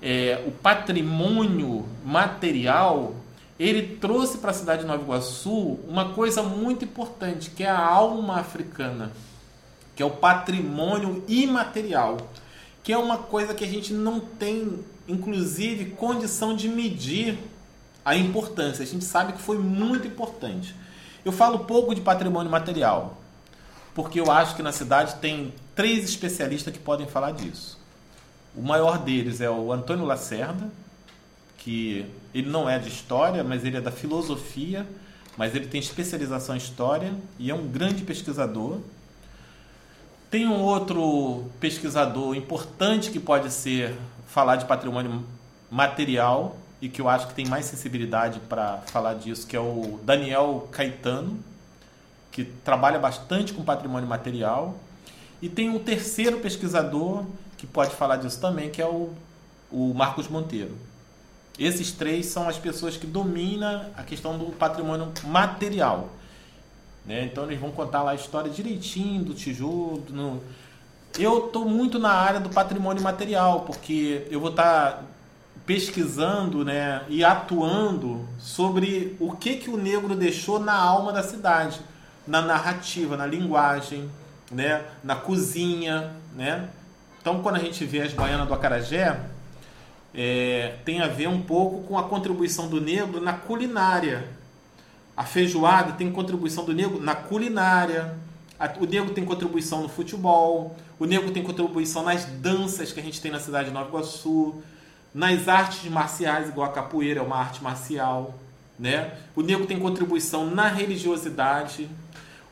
é, 0.00 0.42
o 0.46 0.52
patrimônio 0.52 1.84
material, 2.04 3.14
ele 3.60 3.96
trouxe 3.96 4.38
para 4.38 4.52
a 4.52 4.54
cidade 4.54 4.80
de 4.80 4.88
Nova 4.88 5.02
Iguaçu 5.02 5.78
uma 5.86 6.14
coisa 6.14 6.42
muito 6.42 6.82
importante, 6.82 7.50
que 7.50 7.62
é 7.62 7.68
a 7.68 7.78
alma 7.78 8.40
africana, 8.40 9.12
que 9.94 10.02
é 10.02 10.06
o 10.06 10.10
patrimônio 10.10 11.22
imaterial, 11.28 12.16
que 12.82 12.90
é 12.90 12.96
uma 12.96 13.18
coisa 13.18 13.52
que 13.52 13.62
a 13.62 13.68
gente 13.68 13.92
não 13.92 14.18
tem, 14.18 14.82
inclusive, 15.06 15.90
condição 15.90 16.56
de 16.56 16.70
medir 16.70 17.38
a 18.02 18.16
importância. 18.16 18.82
A 18.82 18.86
gente 18.86 19.04
sabe 19.04 19.34
que 19.34 19.42
foi 19.42 19.58
muito 19.58 20.06
importante. 20.06 20.74
Eu 21.22 21.30
falo 21.30 21.66
pouco 21.66 21.94
de 21.94 22.00
patrimônio 22.00 22.50
material, 22.50 23.18
porque 23.94 24.18
eu 24.18 24.30
acho 24.30 24.56
que 24.56 24.62
na 24.62 24.72
cidade 24.72 25.16
tem 25.16 25.52
três 25.74 26.02
especialistas 26.02 26.72
que 26.72 26.78
podem 26.78 27.06
falar 27.06 27.32
disso. 27.32 27.78
O 28.56 28.62
maior 28.62 28.96
deles 28.96 29.42
é 29.42 29.50
o 29.50 29.70
Antônio 29.70 30.06
Lacerda, 30.06 30.72
que 31.58 32.06
ele 32.34 32.48
não 32.48 32.68
é 32.68 32.78
de 32.78 32.88
história, 32.88 33.42
mas 33.42 33.64
ele 33.64 33.76
é 33.76 33.80
da 33.80 33.90
filosofia, 33.90 34.86
mas 35.36 35.54
ele 35.54 35.66
tem 35.66 35.80
especialização 35.80 36.54
em 36.54 36.58
história 36.58 37.12
e 37.38 37.50
é 37.50 37.54
um 37.54 37.66
grande 37.66 38.02
pesquisador. 38.04 38.78
Tem 40.30 40.46
um 40.46 40.60
outro 40.60 41.44
pesquisador 41.58 42.36
importante 42.36 43.10
que 43.10 43.18
pode 43.18 43.50
ser 43.50 43.96
falar 44.28 44.56
de 44.56 44.64
patrimônio 44.64 45.24
material 45.70 46.56
e 46.80 46.88
que 46.88 47.00
eu 47.00 47.08
acho 47.08 47.26
que 47.28 47.34
tem 47.34 47.46
mais 47.46 47.64
sensibilidade 47.64 48.40
para 48.40 48.78
falar 48.86 49.14
disso, 49.14 49.46
que 49.46 49.56
é 49.56 49.60
o 49.60 49.98
Daniel 50.04 50.68
Caetano, 50.70 51.38
que 52.30 52.44
trabalha 52.44 52.98
bastante 52.98 53.52
com 53.52 53.62
patrimônio 53.64 54.08
material. 54.08 54.78
E 55.42 55.48
tem 55.48 55.68
um 55.68 55.78
terceiro 55.78 56.38
pesquisador 56.38 57.24
que 57.58 57.66
pode 57.66 57.94
falar 57.94 58.16
disso 58.16 58.40
também, 58.40 58.70
que 58.70 58.80
é 58.80 58.86
o, 58.86 59.12
o 59.70 59.92
Marcos 59.92 60.28
Monteiro. 60.28 60.76
Esses 61.60 61.92
três 61.92 62.24
são 62.24 62.48
as 62.48 62.56
pessoas 62.56 62.96
que 62.96 63.06
dominam 63.06 63.84
a 63.94 64.02
questão 64.02 64.38
do 64.38 64.46
patrimônio 64.46 65.12
material. 65.24 66.08
Né? 67.04 67.24
Então 67.24 67.44
eles 67.44 67.60
vão 67.60 67.70
contar 67.70 68.02
lá 68.02 68.12
a 68.12 68.14
história 68.14 68.50
direitinho 68.50 69.22
do 69.22 69.34
tijolo. 69.34 70.02
No... 70.08 70.42
Eu 71.18 71.46
estou 71.46 71.66
muito 71.66 71.98
na 71.98 72.12
área 72.12 72.40
do 72.40 72.48
patrimônio 72.48 73.02
material, 73.02 73.60
porque 73.60 74.26
eu 74.30 74.40
vou 74.40 74.48
estar 74.48 74.92
tá 74.92 75.02
pesquisando 75.66 76.64
né, 76.64 77.02
e 77.10 77.22
atuando 77.22 78.26
sobre 78.38 79.14
o 79.20 79.32
que, 79.32 79.56
que 79.56 79.68
o 79.68 79.76
negro 79.76 80.16
deixou 80.16 80.58
na 80.58 80.74
alma 80.74 81.12
da 81.12 81.22
cidade, 81.22 81.78
na 82.26 82.40
narrativa, 82.40 83.18
na 83.18 83.26
linguagem, 83.26 84.10
né, 84.50 84.82
na 85.04 85.14
cozinha. 85.14 86.12
Né? 86.34 86.70
Então, 87.20 87.42
quando 87.42 87.56
a 87.56 87.60
gente 87.60 87.84
vê 87.84 88.00
as 88.00 88.14
baianas 88.14 88.48
do 88.48 88.54
Acarajé, 88.54 89.20
é, 90.14 90.76
tem 90.84 91.00
a 91.00 91.06
ver 91.06 91.28
um 91.28 91.40
pouco 91.40 91.86
com 91.86 91.98
a 91.98 92.04
contribuição 92.04 92.68
do 92.68 92.80
negro 92.80 93.20
na 93.20 93.32
culinária. 93.32 94.28
A 95.16 95.24
feijoada 95.24 95.92
tem 95.92 96.10
contribuição 96.10 96.64
do 96.64 96.72
negro 96.72 97.00
na 97.00 97.14
culinária. 97.14 98.16
O 98.80 98.86
negro 98.86 99.12
tem 99.14 99.24
contribuição 99.24 99.82
no 99.82 99.88
futebol. 99.88 100.76
O 100.98 101.04
negro 101.04 101.30
tem 101.30 101.42
contribuição 101.42 102.02
nas 102.02 102.24
danças 102.24 102.92
que 102.92 103.00
a 103.00 103.02
gente 103.02 103.20
tem 103.20 103.30
na 103.30 103.40
cidade 103.40 103.68
de 103.68 103.74
Nova 103.74 103.88
Iguaçu. 103.88 104.62
Nas 105.14 105.48
artes 105.48 105.90
marciais, 105.90 106.48
igual 106.48 106.68
a 106.68 106.72
capoeira 106.72 107.20
é 107.20 107.22
uma 107.22 107.36
arte 107.36 107.62
marcial. 107.62 108.34
Né? 108.78 109.12
O 109.36 109.42
negro 109.42 109.66
tem 109.66 109.78
contribuição 109.78 110.46
na 110.50 110.68
religiosidade. 110.68 111.88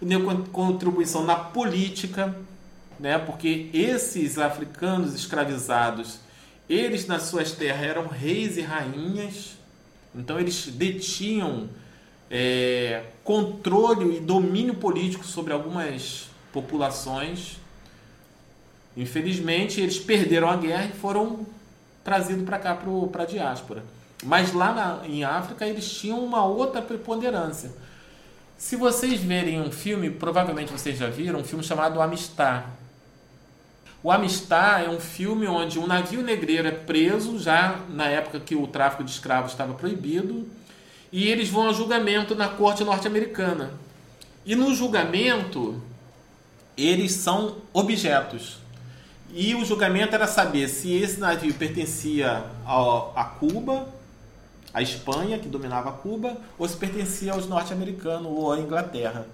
O 0.00 0.04
negro 0.04 0.28
tem 0.28 0.44
contribuição 0.52 1.24
na 1.24 1.36
política. 1.36 2.36
Né? 3.00 3.18
Porque 3.18 3.70
esses 3.72 4.38
africanos 4.38 5.14
escravizados 5.14 6.20
eles 6.68 7.06
nas 7.06 7.22
suas 7.22 7.52
terras 7.52 7.82
eram 7.82 8.06
reis 8.06 8.56
e 8.56 8.60
rainhas, 8.60 9.56
então 10.14 10.38
eles 10.38 10.66
detinham 10.66 11.68
é, 12.30 13.04
controle 13.24 14.16
e 14.16 14.20
domínio 14.20 14.74
político 14.74 15.24
sobre 15.24 15.52
algumas 15.52 16.28
populações. 16.52 17.56
Infelizmente, 18.96 19.80
eles 19.80 19.98
perderam 19.98 20.48
a 20.48 20.56
guerra 20.56 20.86
e 20.86 20.98
foram 20.98 21.46
trazidos 22.04 22.44
para 22.44 22.58
cá, 22.58 22.78
para 23.10 23.22
a 23.22 23.26
diáspora. 23.26 23.82
Mas 24.24 24.52
lá 24.52 24.72
na, 24.72 25.08
em 25.08 25.24
África, 25.24 25.66
eles 25.66 25.88
tinham 25.90 26.22
uma 26.24 26.44
outra 26.44 26.82
preponderância. 26.82 27.70
Se 28.56 28.74
vocês 28.74 29.20
verem 29.20 29.60
um 29.60 29.70
filme, 29.70 30.10
provavelmente 30.10 30.72
vocês 30.72 30.98
já 30.98 31.08
viram, 31.08 31.40
um 31.40 31.44
filme 31.44 31.62
chamado 31.62 32.02
Amistad, 32.02 32.64
o 34.02 34.12
Amistad 34.12 34.84
é 34.84 34.88
um 34.88 35.00
filme 35.00 35.48
onde 35.48 35.78
um 35.78 35.86
navio 35.86 36.22
negreiro 36.22 36.68
é 36.68 36.72
preso, 36.72 37.38
já 37.38 37.80
na 37.88 38.06
época 38.06 38.38
que 38.38 38.54
o 38.54 38.66
tráfico 38.66 39.02
de 39.02 39.10
escravos 39.10 39.50
estava 39.50 39.74
proibido, 39.74 40.46
e 41.10 41.26
eles 41.26 41.48
vão 41.48 41.68
a 41.68 41.72
julgamento 41.72 42.34
na 42.34 42.48
corte 42.48 42.84
norte-americana. 42.84 43.72
E 44.46 44.54
no 44.54 44.74
julgamento, 44.74 45.82
eles 46.76 47.12
são 47.12 47.56
objetos. 47.72 48.58
E 49.34 49.54
o 49.54 49.64
julgamento 49.64 50.14
era 50.14 50.26
saber 50.26 50.68
se 50.68 50.92
esse 50.92 51.18
navio 51.18 51.52
pertencia 51.54 52.44
a, 52.64 53.24
Cuba, 53.24 53.88
a 54.72 54.80
Espanha, 54.80 55.38
que 55.38 55.48
dominava 55.48 55.92
Cuba, 55.92 56.36
ou 56.58 56.68
se 56.68 56.76
pertencia 56.76 57.32
aos 57.32 57.46
norte-americanos 57.46 58.26
ou 58.26 58.52
à 58.52 58.58
Inglaterra. 58.58 59.26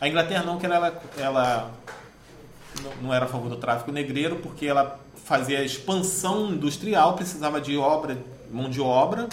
A 0.00 0.06
Inglaterra 0.06 0.44
não, 0.44 0.58
que 0.58 0.66
ela, 0.66 1.02
ela 1.16 1.70
não 3.02 3.12
era 3.12 3.24
a 3.24 3.28
favor 3.28 3.48
do 3.48 3.56
tráfico 3.56 3.92
negreiro 3.92 4.36
porque 4.36 4.66
ela 4.66 4.98
fazia 5.24 5.62
expansão 5.64 6.50
industrial, 6.52 7.14
precisava 7.14 7.60
de 7.60 7.76
obra, 7.76 8.18
mão 8.50 8.70
de 8.70 8.80
obra 8.80 9.28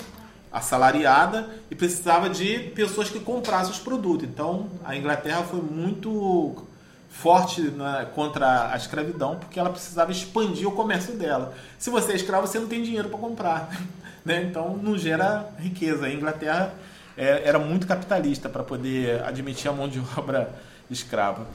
assalariada 0.51 1.49
e 1.69 1.75
precisava 1.75 2.29
de 2.29 2.59
pessoas 2.73 3.09
que 3.09 3.19
comprassem 3.19 3.71
os 3.71 3.79
produtos. 3.79 4.27
Então, 4.27 4.69
a 4.85 4.95
Inglaterra 4.95 5.43
foi 5.43 5.61
muito 5.61 6.65
forte 7.09 7.61
na, 7.61 8.05
contra 8.05 8.71
a 8.71 8.77
escravidão 8.77 9.37
porque 9.37 9.59
ela 9.59 9.69
precisava 9.69 10.11
expandir 10.11 10.67
o 10.67 10.71
comércio 10.71 11.13
dela. 11.13 11.53
Se 11.77 11.89
você 11.89 12.13
é 12.13 12.15
escravo, 12.15 12.47
você 12.47 12.59
não 12.59 12.67
tem 12.67 12.81
dinheiro 12.83 13.09
para 13.09 13.17
comprar, 13.17 13.69
né? 14.23 14.43
Então, 14.43 14.77
não 14.77 14.97
gera 14.97 15.49
riqueza. 15.59 16.05
A 16.05 16.13
Inglaterra 16.13 16.73
é, 17.17 17.41
era 17.45 17.59
muito 17.59 17.85
capitalista 17.85 18.47
para 18.47 18.63
poder 18.63 19.23
admitir 19.23 19.69
a 19.69 19.73
mão 19.73 19.89
de 19.89 20.01
obra 20.17 20.53
escrava. 20.89 21.47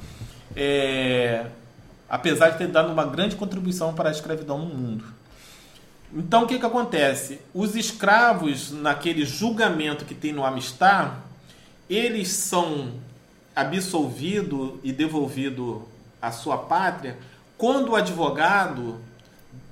É, 0.54 1.46
apesar 2.10 2.50
de 2.50 2.58
ter 2.58 2.66
dado 2.66 2.92
uma 2.92 3.06
grande 3.06 3.36
contribuição 3.36 3.94
para 3.94 4.08
a 4.08 4.12
escravidão 4.12 4.58
no 4.58 4.74
mundo. 4.74 5.04
Então 6.12 6.42
o 6.42 6.46
que, 6.46 6.58
que 6.58 6.66
acontece? 6.66 7.40
Os 7.54 7.76
escravos, 7.76 8.72
naquele 8.72 9.24
julgamento 9.24 10.04
que 10.04 10.14
tem 10.14 10.32
no 10.32 10.44
Amistad, 10.44 11.12
eles 11.88 12.28
são 12.28 12.94
absolvidos 13.54 14.72
e 14.82 14.92
devolvidos 14.92 15.82
à 16.20 16.32
sua 16.32 16.58
pátria 16.58 17.16
quando 17.56 17.90
o 17.90 17.96
advogado 17.96 18.98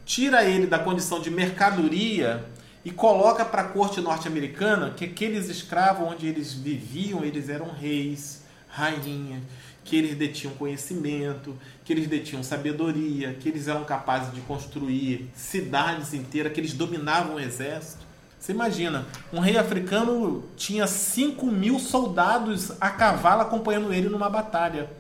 tira 0.04 0.45
ele 0.45 0.66
da 0.66 0.78
condição 0.78 1.21
de 1.21 1.30
mercadoria 1.30 2.45
e 2.85 2.90
coloca 2.90 3.45
para 3.45 3.62
a 3.62 3.68
corte 3.68 4.00
norte-americana 4.00 4.90
que 4.90 5.07
aqueles 5.07 5.49
escravos 5.49 6.07
onde 6.07 6.26
eles 6.26 6.52
viviam, 6.52 7.25
eles 7.25 7.49
eram 7.49 7.71
reis, 7.71 8.42
rainhas, 8.68 9.42
que 9.88 9.97
eles 9.97 10.14
detinham 10.14 10.54
conhecimento, 10.54 11.57
que 11.83 11.95
eles 11.95 12.07
detinham 12.07 12.42
sabedoria, 12.42 13.33
que 13.33 13.49
eles 13.49 13.68
eram 13.68 13.85
capazes 13.85 14.35
de 14.35 14.42
construir 14.42 15.30
cidades 15.35 16.12
inteiras, 16.12 16.52
que 16.52 16.61
eles 16.61 16.75
dominavam 16.75 17.37
o 17.37 17.40
exército. 17.40 18.07
Você 18.38 18.52
imagina, 18.52 19.07
um 19.33 19.40
rei 19.40 19.57
africano 19.57 20.45
tinha 20.59 20.87
5 20.87 21.47
mil 21.47 21.78
soldados 21.78 22.71
a 22.78 22.90
cavalo 22.90 23.40
acompanhando 23.40 23.92
ele 23.92 24.11
numa 24.11 24.28
batalha. 24.28 24.90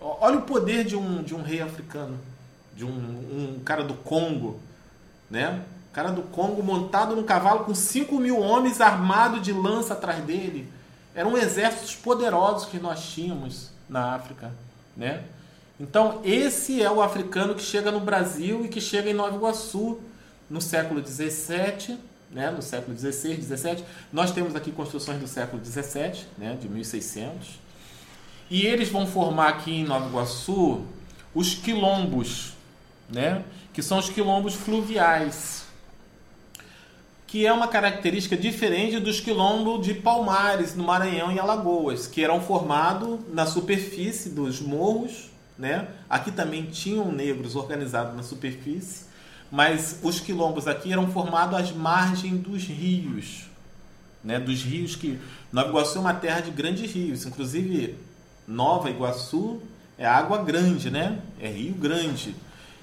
Olha 0.00 0.38
o 0.38 0.42
poder 0.42 0.84
de 0.84 0.94
um, 0.94 1.22
de 1.22 1.34
um 1.34 1.42
rei 1.42 1.60
africano, 1.60 2.16
de 2.76 2.84
um, 2.84 2.88
um 2.88 3.60
cara 3.64 3.82
do 3.82 3.94
Congo, 3.94 4.60
né? 5.28 5.64
Cara 5.92 6.12
do 6.12 6.22
Congo 6.22 6.62
montado 6.62 7.16
num 7.16 7.24
cavalo 7.24 7.64
com 7.64 7.74
5 7.74 8.20
mil 8.20 8.38
homens 8.38 8.80
armados 8.80 9.42
de 9.42 9.52
lança 9.52 9.94
atrás 9.94 10.22
dele. 10.24 10.70
Eram 11.12 11.36
exércitos 11.36 11.96
poderosos 11.96 12.68
que 12.68 12.78
nós 12.78 13.02
tínhamos 13.02 13.74
na 13.88 14.14
África, 14.14 14.52
né? 14.96 15.24
Então, 15.78 16.20
esse 16.24 16.82
é 16.82 16.90
o 16.90 17.02
africano 17.02 17.54
que 17.54 17.62
chega 17.62 17.90
no 17.90 18.00
Brasil 18.00 18.64
e 18.64 18.68
que 18.68 18.80
chega 18.80 19.10
em 19.10 19.14
Nova 19.14 19.36
Iguaçu, 19.36 20.00
no 20.48 20.60
século 20.60 21.04
XVII, 21.06 21.98
né, 22.30 22.50
no 22.50 22.62
século 22.62 22.96
XVI, 22.96 23.40
XVII. 23.42 23.84
Nós 24.12 24.30
temos 24.32 24.54
aqui 24.54 24.70
construções 24.70 25.20
do 25.20 25.26
século 25.26 25.62
XVII, 25.64 26.24
né, 26.38 26.56
de 26.60 26.68
1600. 26.68 27.60
E 28.48 28.64
eles 28.64 28.88
vão 28.88 29.06
formar 29.06 29.48
aqui 29.48 29.72
em 29.72 29.84
Nova 29.84 30.08
Iguaçu 30.08 30.84
os 31.34 31.54
quilombos, 31.54 32.54
né, 33.10 33.44
que 33.72 33.82
são 33.82 33.98
os 33.98 34.08
quilombos 34.08 34.54
fluviais, 34.54 35.65
que 37.36 37.44
é 37.44 37.52
uma 37.52 37.68
característica 37.68 38.34
diferente 38.34 38.98
dos 38.98 39.20
quilombos 39.20 39.84
de 39.84 39.92
Palmares, 39.92 40.74
no 40.74 40.84
Maranhão 40.84 41.30
e 41.30 41.38
Alagoas, 41.38 42.06
que 42.06 42.24
eram 42.24 42.40
formados 42.40 43.20
na 43.30 43.44
superfície 43.44 44.30
dos 44.30 44.58
morros. 44.58 45.28
Né? 45.58 45.86
Aqui 46.08 46.30
também 46.32 46.64
tinham 46.64 47.12
negros 47.12 47.54
organizados 47.54 48.16
na 48.16 48.22
superfície, 48.22 49.04
mas 49.52 50.00
os 50.02 50.18
quilombos 50.18 50.66
aqui 50.66 50.94
eram 50.94 51.08
formados 51.08 51.58
às 51.60 51.72
margens 51.72 52.40
dos 52.40 52.62
rios, 52.62 53.44
né? 54.24 54.40
dos 54.40 54.62
rios 54.62 54.96
que. 54.96 55.18
Nova 55.52 55.68
Iguaçu 55.68 55.98
é 55.98 56.00
uma 56.00 56.14
terra 56.14 56.40
de 56.40 56.50
grandes 56.50 56.90
rios, 56.90 57.26
inclusive 57.26 57.96
Nova 58.48 58.88
Iguaçu 58.88 59.60
é 59.98 60.06
água 60.06 60.42
grande, 60.42 60.90
né? 60.90 61.18
É 61.38 61.50
rio 61.50 61.74
grande. 61.74 62.34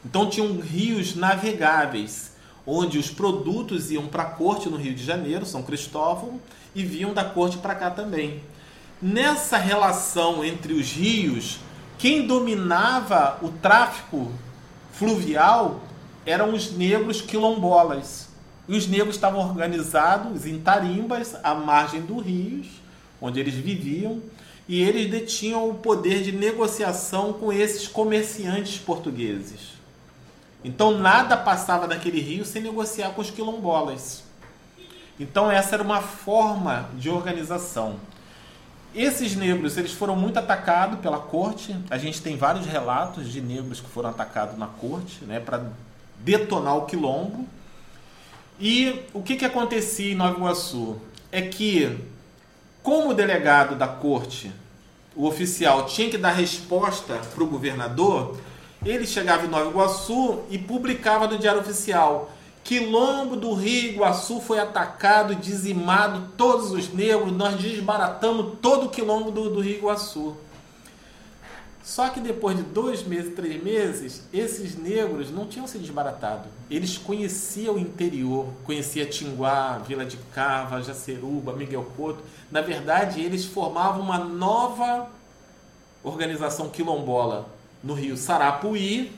Então 0.06 0.30
tinham 0.30 0.60
rios 0.60 1.16
navegáveis 1.16 2.33
onde 2.66 2.98
os 2.98 3.10
produtos 3.10 3.92
iam 3.92 4.08
para 4.08 4.24
a 4.24 4.28
corte 4.28 4.70
no 4.70 4.78
Rio 4.78 4.94
de 4.94 5.04
Janeiro, 5.04 5.46
São 5.46 5.64
Cristóvão, 5.64 6.40
e 6.74 6.84
vinham 6.84 7.14
da 7.14 7.24
corte 7.24 7.58
para 7.58 7.76
cá 7.76 7.92
também. 7.92 8.42
Nessa 9.02 9.58
relação 9.58 10.44
entre 10.44 10.74
os 10.74 10.92
rios, 10.92 11.60
quem 11.98 12.26
dominava 12.26 13.38
o 13.42 13.50
tráfico 13.50 14.32
fluvial 14.94 15.82
eram 16.26 16.54
os 16.54 16.72
negros 16.72 17.22
quilombolas. 17.22 18.30
E 18.68 18.78
os 18.78 18.88
negros 18.88 19.16
estavam 19.16 19.42
organizados 19.42 20.46
em 20.46 20.60
tarimbas 20.60 21.36
à 21.44 21.54
margem 21.54 22.02
dos 22.02 22.26
rios, 22.26 22.68
onde 23.22 23.40
eles 23.40 23.56
viviam, 23.56 24.22
e 24.68 24.82
eles 24.82 25.12
detinham 25.12 25.70
o 25.70 25.76
poder 25.76 26.24
de 26.24 26.32
negociação 26.32 27.34
com 27.34 27.52
esses 27.52 27.88
comerciantes 27.88 28.78
portugueses. 28.80 29.74
Então 30.64 30.98
nada 30.98 31.36
passava 31.36 31.88
daquele 31.88 32.22
rio 32.22 32.46
sem 32.46 32.62
negociar 32.62 33.10
com 33.10 33.22
os 33.22 33.30
quilombolas. 33.30 34.24
Então 35.20 35.52
essa 35.52 35.76
era 35.76 35.84
uma 35.84 36.02
forma 36.02 36.90
de 36.96 37.10
organização. 37.10 37.98
Esses 38.96 39.36
negros 39.36 39.78
eles 39.78 39.92
foram 39.92 40.16
muito 40.16 40.38
atacados 40.38 41.00
pela 41.00 41.20
corte. 41.20 41.76
A 41.90 41.98
gente 41.98 42.22
tem 42.22 42.38
vários 42.38 42.66
relatos 42.66 43.32
de 43.32 43.42
negros 43.42 43.80
que 43.80 43.90
foram 43.90 44.10
atacados 44.10 44.58
na 44.58 44.68
corte, 44.68 45.26
né, 45.26 45.40
para 45.40 45.64
detonar 46.20 46.78
o 46.78 46.86
quilombo. 46.86 47.48
E 48.60 49.04
o 49.14 49.22
que, 49.22 49.36
que 49.36 49.46
acontecia 49.46 50.12
em 50.12 50.16
Nova 50.16 50.38
Iguaçu 50.38 50.98
é 51.32 51.42
que, 51.42 51.98
como 52.84 53.14
delegado 53.14 53.76
da 53.76 53.88
corte, 53.88 54.52
o 55.16 55.26
oficial 55.26 55.86
tinha 55.86 56.10
que 56.10 56.18
dar 56.18 56.32
resposta 56.32 57.20
para 57.34 57.44
o 57.44 57.48
governador, 57.48 58.38
ele 58.86 59.06
chegava 59.06 59.46
em 59.46 59.50
Nova 59.50 59.70
Iguaçu 59.70 60.40
e 60.50 60.58
publicava 60.58 61.28
no 61.28 61.38
Diário 61.38 61.62
Oficial: 61.62 62.32
Quilombo 62.64 63.36
do 63.36 63.54
Rio 63.54 63.92
Iguaçu 63.92 64.40
foi 64.40 64.60
atacado, 64.60 65.36
dizimado, 65.36 66.30
todos 66.38 66.72
os 66.72 66.92
negros, 66.94 67.32
nós 67.32 67.56
desbaratamos 67.56 68.58
todo 68.62 68.86
o 68.86 68.90
quilombo 68.90 69.32
do, 69.32 69.50
do 69.50 69.62
Rio 69.62 69.78
Iguaçu. 69.78 70.36
Só 71.84 72.08
que 72.08 72.22
depois 72.22 72.56
de 72.56 72.64
dois 72.64 73.04
meses, 73.04 73.36
três 73.36 73.62
meses, 73.62 74.24
esses 74.32 74.78
negros 74.78 75.30
não 75.30 75.46
tinham 75.46 75.68
se 75.68 75.78
desbaratado. 75.78 76.48
Eles 76.72 76.98
conheciam 76.98 77.76
o 77.76 77.80
interior, 77.80 78.48
conhecia 78.64 79.06
Tinguá, 79.06 79.80
Vila 79.86 80.06
de 80.06 80.16
Cava, 80.34 80.82
Jaceruba, 80.82 81.52
Miguel 81.52 81.86
Couto. 81.98 82.24
Na 82.50 82.62
verdade, 82.62 83.20
eles 83.20 83.44
formavam 83.44 84.02
uma 84.02 84.18
nova 84.18 85.10
organização 86.02 86.70
quilombola, 86.70 87.50
no 87.84 87.94
rio 87.94 88.16
Sarapuí. 88.16 89.12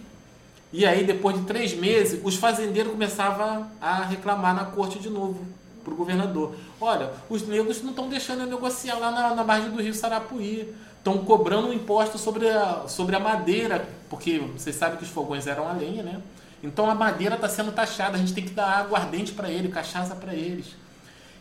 E 0.73 0.86
aí, 0.86 1.06
depois 1.06 1.39
de 1.39 1.45
três 1.45 1.73
meses, 1.73 2.19
os 2.23 2.36
fazendeiros 2.36 2.91
começavam 2.91 3.69
a 3.80 4.04
reclamar 4.04 4.56
na 4.56 4.65
corte 4.65 4.99
de 4.99 5.10
novo 5.10 5.45
para 5.84 5.93
o 5.93 5.95
governador. 5.95 6.56
Olha, 6.82 7.12
os 7.30 7.47
negros 7.47 7.82
não 7.82 7.91
estão 7.91 8.10
deixando 8.10 8.41
eu 8.41 8.47
negociar 8.47 8.97
lá 8.97 9.12
na, 9.12 9.36
na 9.36 9.43
margem 9.43 9.69
do 9.69 9.82
rio 9.82 9.93
Sarapuí. 9.93 10.73
Estão 10.97 11.19
cobrando 11.19 11.67
um 11.67 11.73
imposto 11.73 12.17
sobre 12.17 12.49
a, 12.49 12.88
sobre 12.88 13.15
a 13.15 13.19
madeira, 13.19 13.88
porque 14.10 14.39
vocês 14.39 14.75
sabem 14.75 14.97
que 14.97 15.04
os 15.04 15.10
fogões 15.10 15.45
eram 15.45 15.69
a 15.69 15.73
lenha, 15.73 16.01
né? 16.01 16.19
Então 16.63 16.89
a 16.89 16.95
madeira 16.95 17.36
está 17.36 17.47
sendo 17.47 17.71
taxada, 17.71 18.15
a 18.15 18.19
gente 18.19 18.34
tem 18.34 18.43
que 18.43 18.54
dar 18.54 18.80
aguardente 18.80 19.32
para 19.32 19.51
ele, 19.51 19.67
cachaça 19.67 20.15
para 20.15 20.34
eles. 20.34 20.75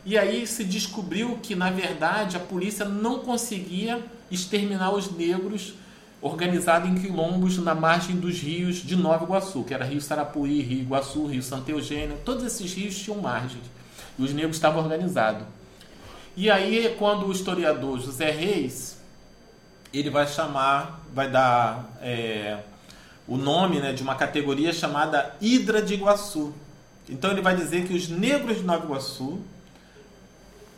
E 0.05 0.19
aí 0.19 0.45
se 0.45 0.63
descobriu 0.63 1.39
que, 1.41 1.55
na 1.55 1.71
verdade, 1.71 2.37
a 2.37 2.39
polícia 2.39 2.85
não 2.85 3.19
conseguia 3.19 3.99
exterminar 4.29 4.91
os 4.91 5.11
negros 5.11 5.73
organizado 6.25 6.87
em 6.87 6.95
quilombos 6.95 7.59
na 7.59 7.75
margem 7.75 8.15
dos 8.15 8.39
rios 8.39 8.77
de 8.77 8.95
Nova 8.95 9.23
Iguaçu, 9.23 9.63
que 9.63 9.75
era 9.75 9.85
Rio 9.85 10.01
Sarapuí, 10.01 10.59
Rio 10.59 10.81
Iguaçu, 10.81 11.27
Rio 11.27 11.43
Santa 11.43 11.69
Eugênia, 11.69 12.17
todos 12.25 12.43
esses 12.43 12.73
rios 12.73 12.97
tinham 12.97 13.19
margens. 13.21 13.61
E 14.17 14.23
os 14.23 14.33
negros 14.33 14.55
estavam 14.55 14.81
organizados. 14.81 15.43
E 16.35 16.49
aí, 16.49 16.95
quando 16.97 17.27
o 17.27 17.31
historiador 17.31 17.99
José 17.99 18.31
Reis, 18.31 18.97
ele 19.93 20.09
vai 20.09 20.25
chamar, 20.27 20.99
vai 21.13 21.29
dar 21.29 21.95
é, 22.01 22.57
o 23.27 23.37
nome 23.37 23.79
né, 23.79 23.93
de 23.93 24.01
uma 24.01 24.15
categoria 24.15 24.73
chamada 24.73 25.35
Hidra 25.39 25.79
de 25.79 25.93
Iguaçu. 25.93 26.51
Então 27.07 27.29
ele 27.29 27.41
vai 27.41 27.55
dizer 27.55 27.85
que 27.85 27.93
os 27.93 28.09
negros 28.09 28.57
de 28.57 28.63
Nova 28.63 28.83
Iguaçu 28.83 29.41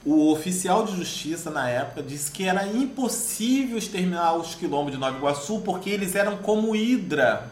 o 0.10 0.32
oficial 0.32 0.86
de 0.86 0.96
justiça 0.96 1.50
na 1.50 1.70
época 1.70 2.02
disse 2.02 2.32
que 2.32 2.46
era 2.46 2.66
impossível 2.66 3.78
exterminar 3.78 4.36
os 4.38 4.56
quilombos 4.56 4.94
de 4.94 4.98
Nova 4.98 5.18
Iguaçu 5.18 5.60
porque 5.60 5.90
eles 5.90 6.16
eram 6.16 6.38
como 6.38 6.74
hidra. 6.74 7.52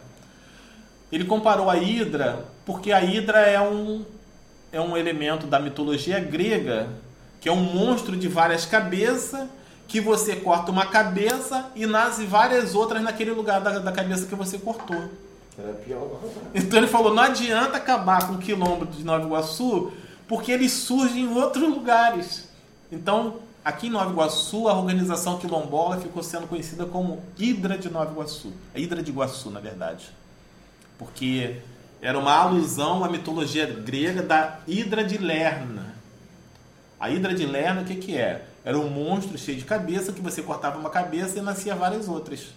Ele 1.12 1.26
comparou 1.26 1.70
a 1.70 1.76
hidra 1.76 2.46
porque 2.66 2.94
a 2.94 3.04
hidra 3.04 3.40
é 3.40 3.60
um, 3.60 4.06
é 4.72 4.80
um 4.80 4.96
elemento 4.96 5.46
da 5.46 5.60
mitologia 5.60 6.18
grega, 6.18 6.88
que 7.42 7.50
é 7.50 7.52
um 7.52 7.62
monstro 7.62 8.16
de 8.16 8.30
várias 8.30 8.66
cabeças, 8.66 9.50
que 9.86 10.00
você 10.00 10.38
corta 10.38 10.72
uma 10.72 10.86
cabeça 10.86 11.70
e 11.76 11.86
nasce 11.86 12.26
várias 12.26 12.74
outras 12.74 13.04
naquele 13.04 13.32
lugar 13.32 13.60
da, 13.60 13.80
da 13.80 13.92
cabeça 13.92 14.28
que 14.28 14.34
você 14.34 14.58
cortou. 14.58 15.10
Então 16.54 16.80
ele 16.80 16.88
falou: 16.88 17.14
não 17.14 17.24
adianta 17.24 17.76
acabar 17.76 18.26
com 18.28 18.36
o 18.36 18.38
quilombo 18.38 18.86
de 18.86 19.04
Nova 19.04 19.26
Iguaçu 19.26 19.92
porque 20.28 20.52
eles 20.52 20.72
surgem 20.72 21.24
em 21.24 21.34
outros 21.34 21.68
lugares. 21.70 22.50
Então, 22.92 23.40
aqui 23.64 23.88
em 23.88 23.92
Nova 23.92 24.12
Iguaçu, 24.12 24.68
a 24.68 24.74
organização 24.74 25.38
quilombola 25.38 26.00
ficou 26.00 26.24
sendo 26.24 26.48
conhecida 26.48 26.86
como 26.86 27.22
Hidra 27.38 27.78
de 27.78 27.90
Nova 27.90 28.12
Iguaçu. 28.12 28.52
A 28.74 28.80
Hidra 28.80 29.04
de 29.04 29.12
Iguaçu, 29.12 29.50
na 29.50 29.60
verdade. 29.60 30.10
Porque 30.98 31.58
era 32.02 32.18
uma 32.18 32.34
alusão 32.34 33.04
à 33.04 33.10
mitologia 33.10 33.66
grega 33.66 34.22
da 34.22 34.60
Hidra 34.68 35.04
de 35.04 35.18
Lerna. 35.18 35.94
A 37.00 37.10
Hidra 37.10 37.34
de 37.34 37.46
Lerna, 37.46 37.82
o 37.82 37.86
que, 37.86 37.96
que 37.96 38.18
é? 38.18 38.46
Era 38.64 38.80
um 38.80 38.90
monstro 38.90 39.38
cheio 39.38 39.58
de 39.58 39.66
cabeça 39.66 40.12
que 40.12 40.22
você 40.22 40.42
cortava 40.42 40.80
uma 40.80 40.90
cabeça 40.90 41.38
e 41.38 41.42
nascia 41.42 41.76
várias 41.76 42.08
outras. 42.08 42.48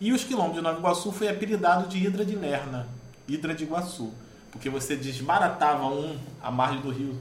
E 0.00 0.12
os 0.12 0.22
quilombos 0.22 0.54
de 0.54 0.60
Nova 0.60 0.78
Iguaçu 0.78 1.10
foi 1.10 1.28
apelidado 1.28 1.88
de 1.88 1.98
Hidra 1.98 2.24
de 2.24 2.36
Lerna, 2.36 2.86
Hidra 3.26 3.52
de 3.54 3.64
Iguaçu 3.64 4.12
porque 4.50 4.68
você 4.68 4.96
desbaratava 4.96 5.86
um 5.86 6.18
à 6.42 6.50
margem 6.50 6.80
do 6.80 6.90
rio 6.90 7.20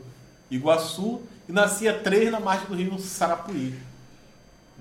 Iguaçu 0.49 1.21
e 1.47 1.51
nascia 1.51 1.93
três 1.93 2.31
na 2.31 2.39
margem 2.39 2.67
do 2.67 2.75
rio 2.75 2.97
Sarapuí. 2.99 3.73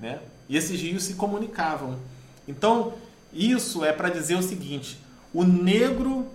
Né? 0.00 0.20
E 0.48 0.56
esses 0.56 0.80
rios 0.80 1.04
se 1.04 1.14
comunicavam. 1.14 1.98
Então, 2.46 2.94
isso 3.32 3.84
é 3.84 3.92
para 3.92 4.08
dizer 4.08 4.37
o 4.37 4.42
seguinte: 4.42 4.98
o 5.32 5.44
negro 5.44 6.26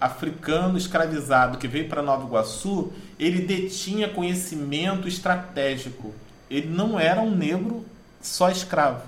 africano 0.00 0.76
escravizado 0.76 1.58
que 1.58 1.66
veio 1.66 1.88
para 1.88 2.02
Nova 2.02 2.24
Iguaçu, 2.24 2.92
ele 3.18 3.40
detinha 3.40 4.08
conhecimento 4.08 5.08
estratégico. 5.08 6.14
Ele 6.48 6.68
não 6.68 7.00
era 7.00 7.20
um 7.20 7.34
negro 7.34 7.84
só 8.20 8.50
escravo. 8.50 9.02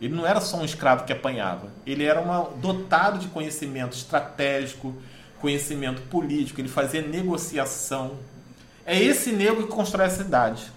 Ele 0.00 0.14
não 0.14 0.26
era 0.26 0.40
só 0.40 0.56
um 0.56 0.64
escravo 0.64 1.04
que 1.04 1.12
apanhava. 1.12 1.68
Ele 1.86 2.04
era 2.04 2.20
uma, 2.20 2.50
dotado 2.60 3.18
de 3.18 3.28
conhecimento 3.28 3.96
estratégico, 3.96 4.94
conhecimento 5.42 6.00
político, 6.02 6.60
ele 6.60 6.68
fazia 6.68 7.02
negociação. 7.02 8.12
É 8.86 8.98
esse 8.98 9.32
negro 9.32 9.66
que 9.66 9.72
constrói 9.72 10.06
a 10.06 10.10
cidade. 10.10 10.70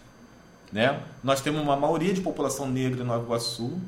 Né? 0.73 0.99
Nós 1.23 1.39
temos 1.39 1.61
uma 1.61 1.77
maioria 1.77 2.11
de 2.11 2.19
população 2.19 2.67
negra 2.67 3.01
em 3.01 3.05
Nova 3.05 3.23
Iguaçu. 3.23 3.79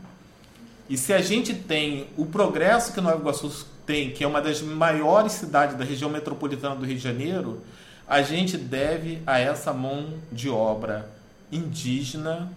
E 0.88 0.96
se 0.96 1.12
a 1.12 1.20
gente 1.20 1.54
tem 1.54 2.08
o 2.16 2.28
progresso 2.28 2.94
que 2.94 3.02
Nova 3.02 3.18
Iguaçu 3.18 3.66
tem, 3.88 4.12
que 4.12 4.24
é 4.24 4.28
uma 4.28 4.40
das 4.40 4.62
maiores 4.62 5.34
cidades 5.34 5.76
da 5.76 5.84
região 5.84 6.10
metropolitana 6.12 6.76
do 6.76 6.86
Rio 6.86 6.96
de 6.96 7.04
Janeiro, 7.04 7.62
a 8.08 8.22
gente 8.22 8.56
deve 8.56 9.22
a 9.26 9.40
essa 9.40 9.74
mão 9.74 10.14
de 10.32 10.48
obra 10.48 11.10
indígena 11.52 12.52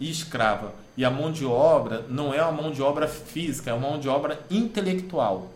e 0.00 0.10
escrava. 0.10 0.72
E 0.96 1.04
a 1.04 1.10
mão 1.10 1.30
de 1.30 1.44
obra 1.44 2.04
não 2.08 2.32
é 2.32 2.42
uma 2.42 2.62
mão 2.62 2.70
de 2.70 2.80
obra 2.82 3.06
física, 3.06 3.70
é 3.70 3.74
uma 3.74 3.90
mão 3.90 4.00
de 4.00 4.08
obra 4.08 4.40
intelectual 4.50 5.50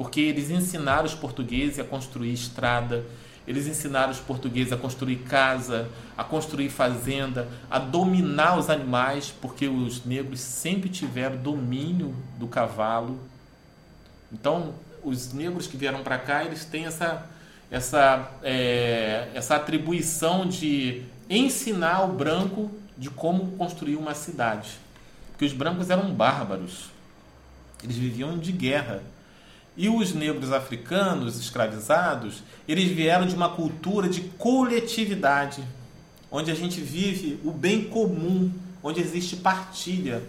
porque 0.00 0.18
eles 0.18 0.48
ensinaram 0.48 1.04
os 1.04 1.14
portugueses 1.14 1.78
a 1.78 1.84
construir 1.84 2.32
estrada, 2.32 3.04
eles 3.46 3.66
ensinaram 3.66 4.10
os 4.10 4.18
portugueses 4.18 4.72
a 4.72 4.76
construir 4.78 5.16
casa, 5.16 5.90
a 6.16 6.24
construir 6.24 6.70
fazenda, 6.70 7.46
a 7.70 7.78
dominar 7.78 8.58
os 8.58 8.70
animais, 8.70 9.30
porque 9.42 9.68
os 9.68 10.02
negros 10.06 10.40
sempre 10.40 10.88
tiveram 10.88 11.36
domínio 11.36 12.16
do 12.38 12.48
cavalo. 12.48 13.20
Então, 14.32 14.72
os 15.04 15.34
negros 15.34 15.66
que 15.66 15.76
vieram 15.76 16.02
para 16.02 16.16
cá, 16.16 16.44
eles 16.44 16.64
têm 16.64 16.86
essa, 16.86 17.26
essa, 17.70 18.30
é, 18.42 19.28
essa 19.34 19.56
atribuição 19.56 20.48
de 20.48 21.02
ensinar 21.28 22.04
o 22.04 22.14
branco 22.14 22.70
de 22.96 23.10
como 23.10 23.48
construir 23.58 23.96
uma 23.96 24.14
cidade. 24.14 24.78
Porque 25.32 25.44
os 25.44 25.52
brancos 25.52 25.90
eram 25.90 26.10
bárbaros. 26.10 26.86
Eles 27.84 27.96
viviam 27.96 28.38
de 28.38 28.50
guerra. 28.50 29.02
E 29.80 29.88
os 29.88 30.12
negros 30.12 30.52
africanos 30.52 31.40
escravizados, 31.40 32.42
eles 32.68 32.90
vieram 32.90 33.26
de 33.26 33.34
uma 33.34 33.48
cultura 33.48 34.10
de 34.10 34.20
coletividade, 34.20 35.64
onde 36.30 36.50
a 36.50 36.54
gente 36.54 36.82
vive 36.82 37.40
o 37.42 37.50
bem 37.50 37.84
comum, 37.84 38.52
onde 38.82 39.00
existe 39.00 39.36
partilha, 39.36 40.22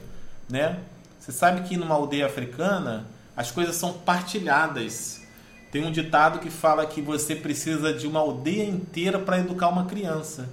né? 0.50 0.80
Você 1.20 1.34
sabe 1.34 1.68
que 1.68 1.76
numa 1.76 1.96
aldeia 1.96 2.28
africana 2.28 3.06
as 3.36 3.52
coisas 3.52 3.76
são 3.76 3.92
partilhadas. 3.92 5.22
Tem 5.70 5.86
um 5.86 5.92
ditado 5.92 6.40
que 6.40 6.50
fala 6.50 6.86
que 6.86 7.02
você 7.02 7.36
precisa 7.36 7.94
de 7.94 8.08
uma 8.08 8.22
aldeia 8.22 8.64
inteira 8.64 9.20
para 9.20 9.40
educar 9.40 9.68
uma 9.68 9.84
criança. 9.84 10.48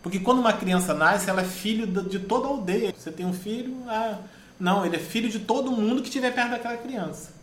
Porque 0.00 0.20
quando 0.20 0.38
uma 0.38 0.52
criança 0.52 0.94
nasce, 0.94 1.28
ela 1.28 1.42
é 1.42 1.44
filho 1.44 1.84
de 1.84 2.20
toda 2.20 2.46
a 2.46 2.50
aldeia. 2.50 2.94
Você 2.96 3.10
tem 3.10 3.26
um 3.26 3.32
filho, 3.32 3.76
ah, 3.88 4.20
não, 4.56 4.86
ele 4.86 4.94
é 4.94 5.00
filho 5.00 5.28
de 5.28 5.40
todo 5.40 5.72
mundo 5.72 6.00
que 6.00 6.06
estiver 6.06 6.32
perto 6.32 6.50
daquela 6.52 6.76
criança. 6.76 7.34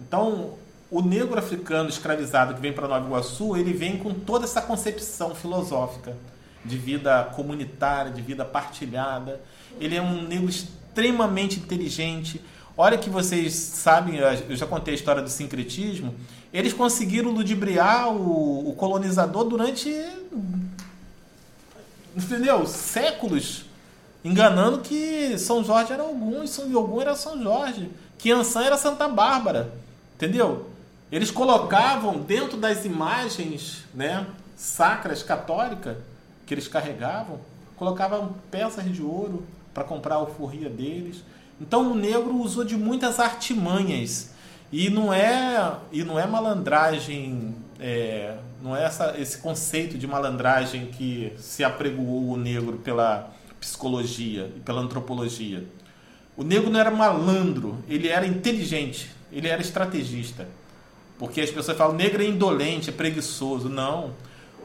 Então, 0.00 0.54
o 0.90 1.02
negro 1.02 1.38
africano 1.38 1.88
escravizado 1.88 2.54
que 2.54 2.60
vem 2.60 2.72
para 2.72 2.86
Nova 2.86 3.06
Iguaçu, 3.06 3.56
ele 3.56 3.72
vem 3.72 3.98
com 3.98 4.14
toda 4.14 4.44
essa 4.44 4.62
concepção 4.62 5.34
filosófica 5.34 6.16
de 6.64 6.76
vida 6.76 7.24
comunitária, 7.34 8.12
de 8.12 8.20
vida 8.20 8.44
partilhada. 8.44 9.40
Ele 9.80 9.96
é 9.96 10.02
um 10.02 10.22
negro 10.22 10.48
extremamente 10.48 11.58
inteligente. 11.58 12.40
Olha 12.76 12.98
que 12.98 13.08
vocês 13.08 13.54
sabem, 13.54 14.16
eu 14.18 14.56
já 14.56 14.66
contei 14.66 14.92
a 14.92 14.96
história 14.96 15.22
do 15.22 15.30
sincretismo. 15.30 16.14
Eles 16.52 16.72
conseguiram 16.72 17.30
ludibriar 17.30 18.08
o, 18.12 18.68
o 18.68 18.74
colonizador 18.74 19.44
durante. 19.44 19.92
Entendeu? 22.14 22.66
Séculos. 22.66 23.64
Enganando 24.24 24.78
que 24.78 25.38
São 25.38 25.62
Jorge 25.62 25.92
era 25.92 26.02
algum 26.02 26.42
e 26.42 26.48
São 26.48 26.68
Diogo 26.68 27.00
era 27.00 27.14
São 27.14 27.42
Jorge. 27.42 27.90
Que 28.18 28.30
Ansan 28.30 28.64
era 28.64 28.76
Santa 28.76 29.08
Bárbara. 29.08 29.72
Entendeu? 30.16 30.70
Eles 31.12 31.30
colocavam 31.30 32.18
dentro 32.20 32.56
das 32.56 32.86
imagens 32.86 33.84
né, 33.94 34.26
sacras 34.56 35.22
católicas 35.22 35.98
que 36.46 36.54
eles 36.54 36.66
carregavam, 36.66 37.38
colocavam 37.76 38.34
peças 38.50 38.84
de 38.90 39.02
ouro 39.02 39.46
para 39.74 39.84
comprar 39.84 40.14
a 40.14 40.18
alforria 40.18 40.70
deles. 40.70 41.22
Então 41.60 41.92
o 41.92 41.94
negro 41.94 42.34
usou 42.40 42.64
de 42.64 42.76
muitas 42.76 43.20
artimanhas 43.20 44.30
e 44.72 44.88
não 44.88 45.12
é 45.12 45.76
e 45.92 46.02
não 46.02 46.18
é 46.18 46.26
malandragem, 46.26 47.54
é, 47.78 48.36
não 48.62 48.74
é 48.74 48.84
essa, 48.84 49.14
esse 49.18 49.38
conceito 49.38 49.98
de 49.98 50.06
malandragem 50.06 50.86
que 50.86 51.32
se 51.38 51.62
apregoou 51.62 52.30
o 52.30 52.36
negro 52.38 52.78
pela 52.78 53.30
psicologia 53.60 54.50
e 54.56 54.60
pela 54.60 54.80
antropologia. 54.80 55.62
O 56.36 56.42
negro 56.42 56.70
não 56.70 56.80
era 56.80 56.90
malandro, 56.90 57.78
ele 57.86 58.08
era 58.08 58.26
inteligente 58.26 59.15
ele 59.30 59.48
era 59.48 59.60
estrategista. 59.60 60.46
Porque 61.18 61.40
as 61.40 61.50
pessoas 61.50 61.76
falam, 61.76 61.94
negro 61.94 62.22
é 62.22 62.26
indolente, 62.26 62.90
é 62.90 62.92
preguiçoso. 62.92 63.68
Não. 63.68 64.14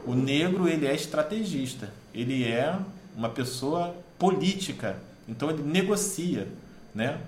O 0.06 0.14
negro, 0.14 0.68
ele 0.68 0.86
é 0.86 0.94
estrategista. 0.94 1.90
Ele 2.12 2.44
é 2.44 2.76
uma 3.16 3.28
pessoa 3.28 3.94
política. 4.18 4.96
Então, 5.28 5.50
ele 5.50 5.62
negocia, 5.62 6.48
né? 6.94 7.18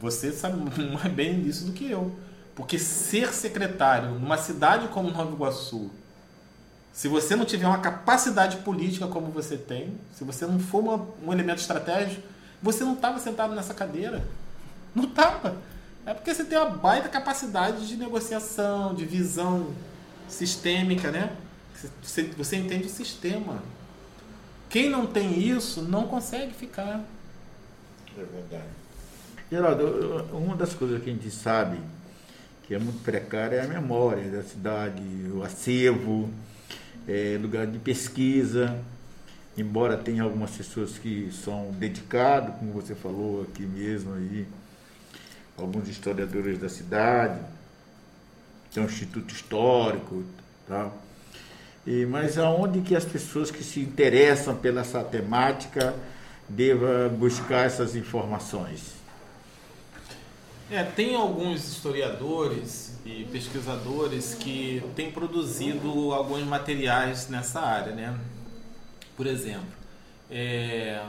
Você 0.00 0.32
sabe 0.32 0.58
mais 0.92 1.12
bem 1.12 1.42
disso 1.42 1.66
do 1.66 1.72
que 1.72 1.90
eu. 1.90 2.12
Porque 2.54 2.78
ser 2.78 3.32
secretário 3.32 4.10
numa 4.18 4.36
cidade 4.36 4.88
como 4.88 5.10
Nova 5.10 5.32
Iguaçu, 5.32 5.90
se 6.92 7.08
você 7.08 7.34
não 7.34 7.46
tiver 7.46 7.66
uma 7.66 7.78
capacidade 7.78 8.58
política 8.58 9.06
como 9.06 9.28
você 9.28 9.56
tem, 9.56 9.94
se 10.14 10.24
você 10.24 10.46
não 10.46 10.58
for 10.58 10.80
uma, 10.80 11.06
um 11.24 11.32
elemento 11.32 11.60
estratégico, 11.60 12.22
você 12.62 12.84
não 12.84 12.92
estava 12.92 13.18
sentado 13.18 13.54
nessa 13.54 13.72
cadeira. 13.72 14.22
Não 14.94 15.04
estava. 15.04 15.56
É 16.04 16.12
porque 16.12 16.34
você 16.34 16.44
tem 16.44 16.58
uma 16.58 16.70
baita 16.70 17.08
capacidade 17.08 17.86
de 17.86 17.96
negociação, 17.96 18.94
de 18.94 19.04
visão 19.04 19.72
sistêmica, 20.28 21.10
né? 21.10 21.36
Você, 22.02 22.24
você 22.36 22.56
entende 22.56 22.86
o 22.86 22.90
sistema. 22.90 23.62
Quem 24.68 24.88
não 24.88 25.06
tem 25.06 25.38
isso 25.38 25.82
não 25.82 26.06
consegue 26.06 26.52
ficar. 26.52 27.04
É 28.16 28.24
verdade. 28.24 28.70
Geraldo, 29.50 30.26
uma 30.32 30.56
das 30.56 30.74
coisas 30.74 31.02
que 31.02 31.10
a 31.10 31.12
gente 31.12 31.30
sabe 31.30 31.78
que 32.64 32.74
é 32.74 32.78
muito 32.78 33.02
precária 33.02 33.56
é 33.56 33.64
a 33.64 33.68
memória 33.68 34.30
da 34.30 34.42
cidade, 34.42 35.02
o 35.34 35.42
acervo, 35.42 36.30
é, 37.06 37.38
lugar 37.40 37.66
de 37.66 37.78
pesquisa. 37.78 38.78
Embora 39.58 39.96
tenha 39.96 40.22
algumas 40.22 40.52
pessoas 40.52 40.96
que 40.96 41.30
são 41.30 41.70
dedicadas, 41.72 42.56
como 42.56 42.72
você 42.72 42.94
falou 42.94 43.42
aqui 43.42 43.62
mesmo 43.62 44.14
aí, 44.14 44.46
alguns 45.62 45.88
historiadores 45.88 46.58
da 46.58 46.68
cidade, 46.68 47.40
tem 48.72 48.82
um 48.82 48.86
instituto 48.86 49.32
histórico, 49.34 50.24
tá? 50.66 50.90
E, 51.86 52.06
mas 52.06 52.38
aonde 52.38 52.80
que 52.80 52.94
as 52.94 53.04
pessoas 53.04 53.50
que 53.50 53.62
se 53.62 53.80
interessam 53.80 54.56
pela 54.56 54.80
essa 54.82 55.02
temática 55.02 55.94
devam 56.48 57.08
buscar 57.10 57.66
essas 57.66 57.96
informações? 57.96 58.94
É, 60.70 60.82
tem 60.82 61.14
alguns 61.14 61.68
historiadores 61.68 62.94
e 63.04 63.24
pesquisadores 63.30 64.34
que 64.34 64.82
têm 64.96 65.10
produzido 65.10 66.12
alguns 66.12 66.44
materiais 66.44 67.28
nessa 67.28 67.60
área, 67.60 67.92
né? 67.92 68.18
Por 69.16 69.26
exemplo, 69.26 69.66
é, 70.30 71.02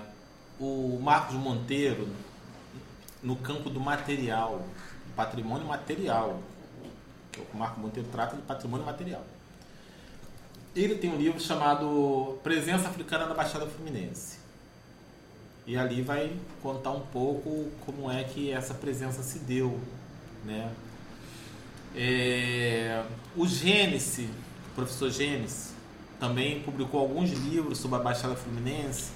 o 0.60 1.00
Marcos 1.02 1.36
Monteiro, 1.36 2.08
no 3.24 3.36
campo 3.38 3.70
do 3.70 3.80
material, 3.80 4.66
patrimônio 5.16 5.66
material. 5.66 6.40
O 7.54 7.58
Marco 7.58 7.80
Monteiro 7.80 8.08
trata 8.12 8.36
de 8.36 8.42
patrimônio 8.44 8.86
material. 8.86 9.24
Ele 10.76 10.96
tem 10.96 11.12
um 11.12 11.18
livro 11.18 11.40
chamado 11.40 12.38
Presença 12.44 12.90
Africana 12.90 13.26
na 13.26 13.34
Baixada 13.34 13.66
Fluminense. 13.66 14.40
E 15.66 15.78
ali 15.78 16.02
vai 16.02 16.36
contar 16.62 16.92
um 16.92 17.00
pouco 17.00 17.72
como 17.86 18.12
é 18.12 18.24
que 18.24 18.52
essa 18.52 18.74
presença 18.74 19.24
se 19.24 19.40
deu. 19.40 19.80
Né? 20.44 20.72
É, 21.96 23.04
o 23.36 23.48
Gênesis, 23.48 24.30
o 24.72 24.76
professor 24.76 25.10
Gênesis, 25.10 25.74
também 26.20 26.62
publicou 26.62 27.00
alguns 27.00 27.32
livros 27.32 27.78
sobre 27.78 27.98
a 27.98 28.00
Baixada 28.00 28.36
Fluminense 28.36 29.12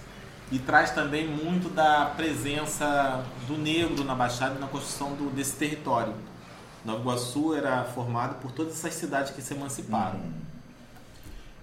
e 0.51 0.59
traz 0.59 0.91
também 0.91 1.27
muito 1.27 1.69
da 1.69 2.05
presença 2.05 3.23
do 3.47 3.57
negro 3.57 4.03
na 4.03 4.15
Baixada 4.15 4.55
e 4.55 4.59
na 4.59 4.67
construção 4.67 5.13
do, 5.13 5.29
desse 5.29 5.55
território. 5.57 6.13
Nova 6.85 7.01
Iguaçu 7.01 7.53
era 7.53 7.83
formado 7.83 8.35
por 8.41 8.51
todas 8.51 8.73
essas 8.73 8.93
cidades 8.93 9.33
que 9.33 9.41
se 9.41 9.53
emanciparam. 9.53 10.19
Uhum. 10.19 10.33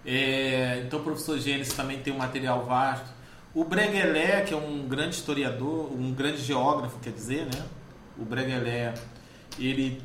É, 0.04 0.82
então 0.86 1.00
o 1.00 1.02
professor 1.02 1.38
Gênesis 1.38 1.72
também 1.72 1.98
tem 2.00 2.12
um 2.12 2.18
material 2.18 2.64
vasto. 2.64 3.06
O 3.54 3.64
Breguelé, 3.64 4.42
que 4.42 4.52
é 4.52 4.56
um 4.56 4.86
grande 4.86 5.14
historiador, 5.14 5.90
um 5.92 6.12
grande 6.12 6.42
geógrafo, 6.42 6.98
quer 6.98 7.12
dizer, 7.12 7.46
né? 7.46 7.64
O 8.18 8.24
Breguelé, 8.24 8.92
ele, 9.58 10.02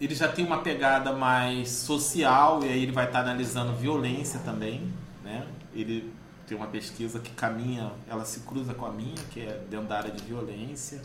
ele 0.00 0.14
já 0.14 0.28
tem 0.28 0.46
uma 0.46 0.58
pegada 0.62 1.12
mais 1.12 1.68
social 1.68 2.64
e 2.64 2.68
aí 2.68 2.82
ele 2.82 2.92
vai 2.92 3.06
estar 3.06 3.20
analisando 3.20 3.74
violência 3.74 4.40
também, 4.40 4.90
né? 5.22 5.44
Ele 5.74 6.10
tem 6.52 6.56
uma 6.58 6.66
pesquisa 6.66 7.18
que 7.18 7.30
caminha, 7.30 7.92
ela 8.06 8.26
se 8.26 8.40
cruza 8.40 8.74
com 8.74 8.84
a 8.84 8.92
minha, 8.92 9.14
que 9.30 9.40
é 9.40 9.58
dentro 9.70 9.86
da 9.86 9.96
área 9.96 10.10
de 10.10 10.22
violência. 10.22 11.00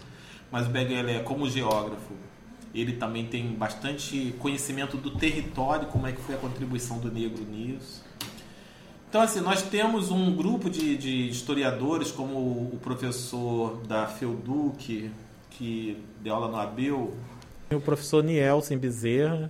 Mas 0.52 0.68
o 0.68 0.70
Begel 0.70 1.08
é 1.08 1.20
como 1.20 1.50
geógrafo, 1.50 2.14
ele 2.76 2.94
também 2.94 3.26
tem 3.28 3.54
bastante 3.54 4.36
conhecimento 4.40 4.98
do 4.98 5.12
território, 5.12 5.88
como 5.88 6.06
é 6.06 6.12
que 6.12 6.22
foi 6.22 6.36
a 6.36 6.38
contribuição 6.38 7.00
do 7.00 7.10
negro 7.10 7.46
nisso. 7.46 8.04
Então, 9.10 9.22
assim, 9.22 9.40
nós 9.40 9.62
temos 9.62 10.12
um 10.12 10.36
grupo 10.36 10.70
de, 10.70 10.98
de 10.98 11.30
historiadores, 11.30 12.12
como 12.12 12.38
o 12.38 12.80
professor 12.82 13.82
da 13.88 14.06
FEUDUC, 14.06 15.10
que 15.52 16.04
deu 16.22 16.36
aula 16.36 16.50
no 16.50 16.58
ABEU, 16.58 17.16
o 17.72 17.82
professor 17.82 18.24
Nielsen 18.24 18.78
Bezerra, 18.78 19.50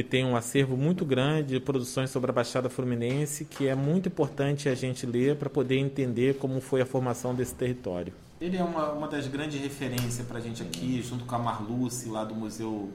que 0.00 0.04
tem 0.04 0.24
um 0.24 0.34
acervo 0.34 0.78
muito 0.78 1.04
grande 1.04 1.48
de 1.48 1.60
produções 1.60 2.08
sobre 2.08 2.30
a 2.30 2.32
Baixada 2.32 2.70
Fluminense, 2.70 3.44
que 3.44 3.68
é 3.68 3.74
muito 3.74 4.08
importante 4.08 4.66
a 4.66 4.74
gente 4.74 5.04
ler 5.04 5.36
para 5.36 5.50
poder 5.50 5.76
entender 5.76 6.36
como 6.38 6.58
foi 6.58 6.80
a 6.80 6.86
formação 6.86 7.34
desse 7.34 7.54
território. 7.54 8.14
Ele 8.40 8.56
é 8.56 8.64
uma, 8.64 8.92
uma 8.92 9.08
das 9.08 9.26
grandes 9.26 9.60
referências 9.60 10.26
para 10.26 10.38
a 10.38 10.40
gente 10.40 10.62
aqui, 10.62 11.02
junto 11.02 11.26
com 11.26 11.34
a 11.34 11.38
Marluce, 11.38 12.08
lá 12.08 12.24
do 12.24 12.34
Museu 12.34 12.90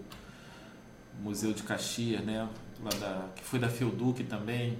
Museu 1.22 1.54
de 1.54 1.62
Caxias, 1.62 2.26
né? 2.26 2.50
Lá 2.84 2.90
da, 3.00 3.26
que 3.36 3.44
foi 3.44 3.60
da 3.60 3.70
Fielduc 3.70 4.24
também. 4.24 4.80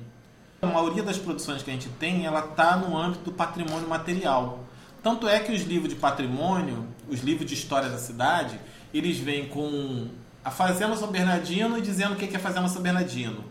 A 0.64 0.68
maioria 0.68 1.04
das 1.04 1.20
produções 1.20 1.62
que 1.62 1.70
a 1.70 1.74
gente 1.74 1.90
tem, 2.00 2.26
ela 2.26 2.40
está 2.40 2.76
no 2.76 2.98
âmbito 2.98 3.26
do 3.26 3.34
patrimônio 3.34 3.88
material. 3.88 4.66
Tanto 5.04 5.28
é 5.28 5.40
que 5.40 5.52
os 5.52 5.62
livros 5.62 5.94
de 5.94 6.00
patrimônio, 6.00 6.88
os 7.08 7.20
livros 7.20 7.48
de 7.48 7.54
história 7.54 7.88
da 7.88 8.00
cidade, 8.00 8.60
eles 8.92 9.20
vêm 9.20 9.48
com 9.48 10.08
a 10.46 10.52
Fazenda 10.52 10.96
São 10.96 11.08
Bernardino 11.08 11.82
dizendo 11.82 12.14
o 12.14 12.16
que 12.16 12.32
é 12.32 12.38
a 12.38 12.40
Fazenda 12.40 12.68
São 12.70 12.80
Bernardino. 12.80 13.44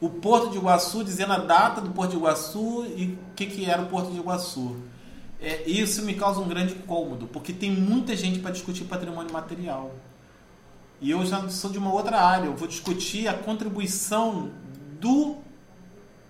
O 0.00 0.08
Porto 0.08 0.50
de 0.50 0.56
Iguaçu 0.56 1.04
dizendo 1.04 1.34
a 1.34 1.38
data 1.38 1.78
do 1.82 1.90
Porto 1.90 2.12
de 2.12 2.16
Iguaçu 2.16 2.86
e 2.96 3.04
o 3.12 3.34
que, 3.36 3.44
que 3.44 3.66
era 3.66 3.82
o 3.82 3.86
Porto 3.86 4.10
de 4.10 4.16
Iguaçu. 4.16 4.78
É, 5.38 5.68
isso 5.68 6.02
me 6.02 6.14
causa 6.14 6.40
um 6.40 6.48
grande 6.48 6.72
incômodo, 6.72 7.26
porque 7.26 7.52
tem 7.52 7.70
muita 7.70 8.16
gente 8.16 8.38
para 8.38 8.50
discutir 8.50 8.84
patrimônio 8.84 9.30
material. 9.30 9.94
E 11.02 11.10
eu 11.10 11.24
já 11.26 11.46
sou 11.50 11.70
de 11.70 11.76
uma 11.76 11.92
outra 11.92 12.18
área, 12.18 12.46
eu 12.46 12.56
vou 12.56 12.66
discutir 12.66 13.28
a 13.28 13.34
contribuição 13.34 14.50
do 14.98 15.36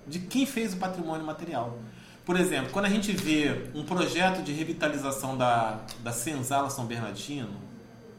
de 0.05 0.19
quem 0.19 0.45
fez 0.45 0.75
o 0.75 0.79
patrimônio 0.79 1.25
material. 1.25 1.79
Por 2.25 2.37
exemplo, 2.37 2.73
quando 2.73 2.87
a 2.87 2.91
gente 2.91 3.13
vê 3.13 3.71
um 3.73 3.85
projeto 3.85 4.43
de 4.43 4.53
revitalização 4.53 5.37
da, 5.39 5.79
da 6.01 6.13
Senzala 6.13 6.69
São 6.71 6.87
Bernardino, 6.87 7.55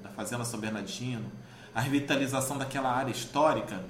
da 0.01 0.09
Fazenda 0.09 0.45
São 0.45 0.59
Bernardino, 0.59 1.25
a 1.73 1.81
revitalização 1.81 2.57
daquela 2.57 2.91
área 2.91 3.11
histórica, 3.11 3.83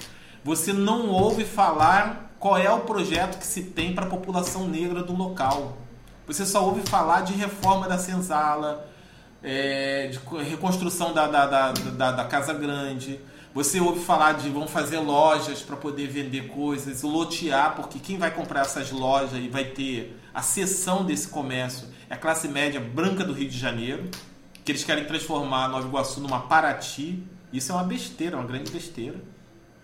você 0.43 0.71
não 0.71 1.09
ouve 1.09 1.43
falar 1.45 2.33
qual 2.39 2.57
é 2.57 2.71
o 2.71 2.79
projeto 2.81 3.37
que 3.37 3.45
se 3.45 3.63
tem 3.63 3.93
para 3.93 4.05
a 4.05 4.09
população 4.09 4.67
negra 4.67 5.03
do 5.03 5.13
local. 5.13 5.77
Você 6.25 6.45
só 6.45 6.63
ouve 6.63 6.81
falar 6.87 7.21
de 7.21 7.33
reforma 7.33 7.87
da 7.87 7.97
senzala, 7.97 8.87
é, 9.43 10.07
de 10.07 10.19
reconstrução 10.43 11.13
da, 11.13 11.27
da, 11.27 11.45
da, 11.47 11.71
da, 11.71 12.11
da 12.11 12.25
Casa 12.25 12.53
Grande. 12.53 13.19
Você 13.53 13.79
ouve 13.79 13.99
falar 14.01 14.33
de 14.33 14.49
vão 14.49 14.67
fazer 14.67 14.99
lojas 14.99 15.61
para 15.61 15.75
poder 15.75 16.07
vender 16.07 16.47
coisas, 16.47 17.01
lotear, 17.01 17.75
porque 17.75 17.99
quem 17.99 18.17
vai 18.17 18.31
comprar 18.31 18.61
essas 18.61 18.91
lojas 18.91 19.43
e 19.43 19.47
vai 19.47 19.65
ter 19.65 20.17
a 20.33 20.41
seção 20.41 21.03
desse 21.03 21.27
comércio 21.27 21.87
é 22.09 22.13
a 22.13 22.17
classe 22.17 22.47
média 22.47 22.79
branca 22.79 23.23
do 23.23 23.33
Rio 23.33 23.49
de 23.49 23.57
Janeiro, 23.57 24.09
que 24.63 24.71
eles 24.71 24.83
querem 24.83 25.05
transformar 25.05 25.67
Nova 25.67 25.87
Iguaçu 25.87 26.21
numa 26.21 26.41
Paraty. 26.41 27.23
Isso 27.51 27.71
é 27.71 27.75
uma 27.75 27.83
besteira, 27.83 28.37
uma 28.37 28.45
grande 28.45 28.71
besteira. 28.71 29.21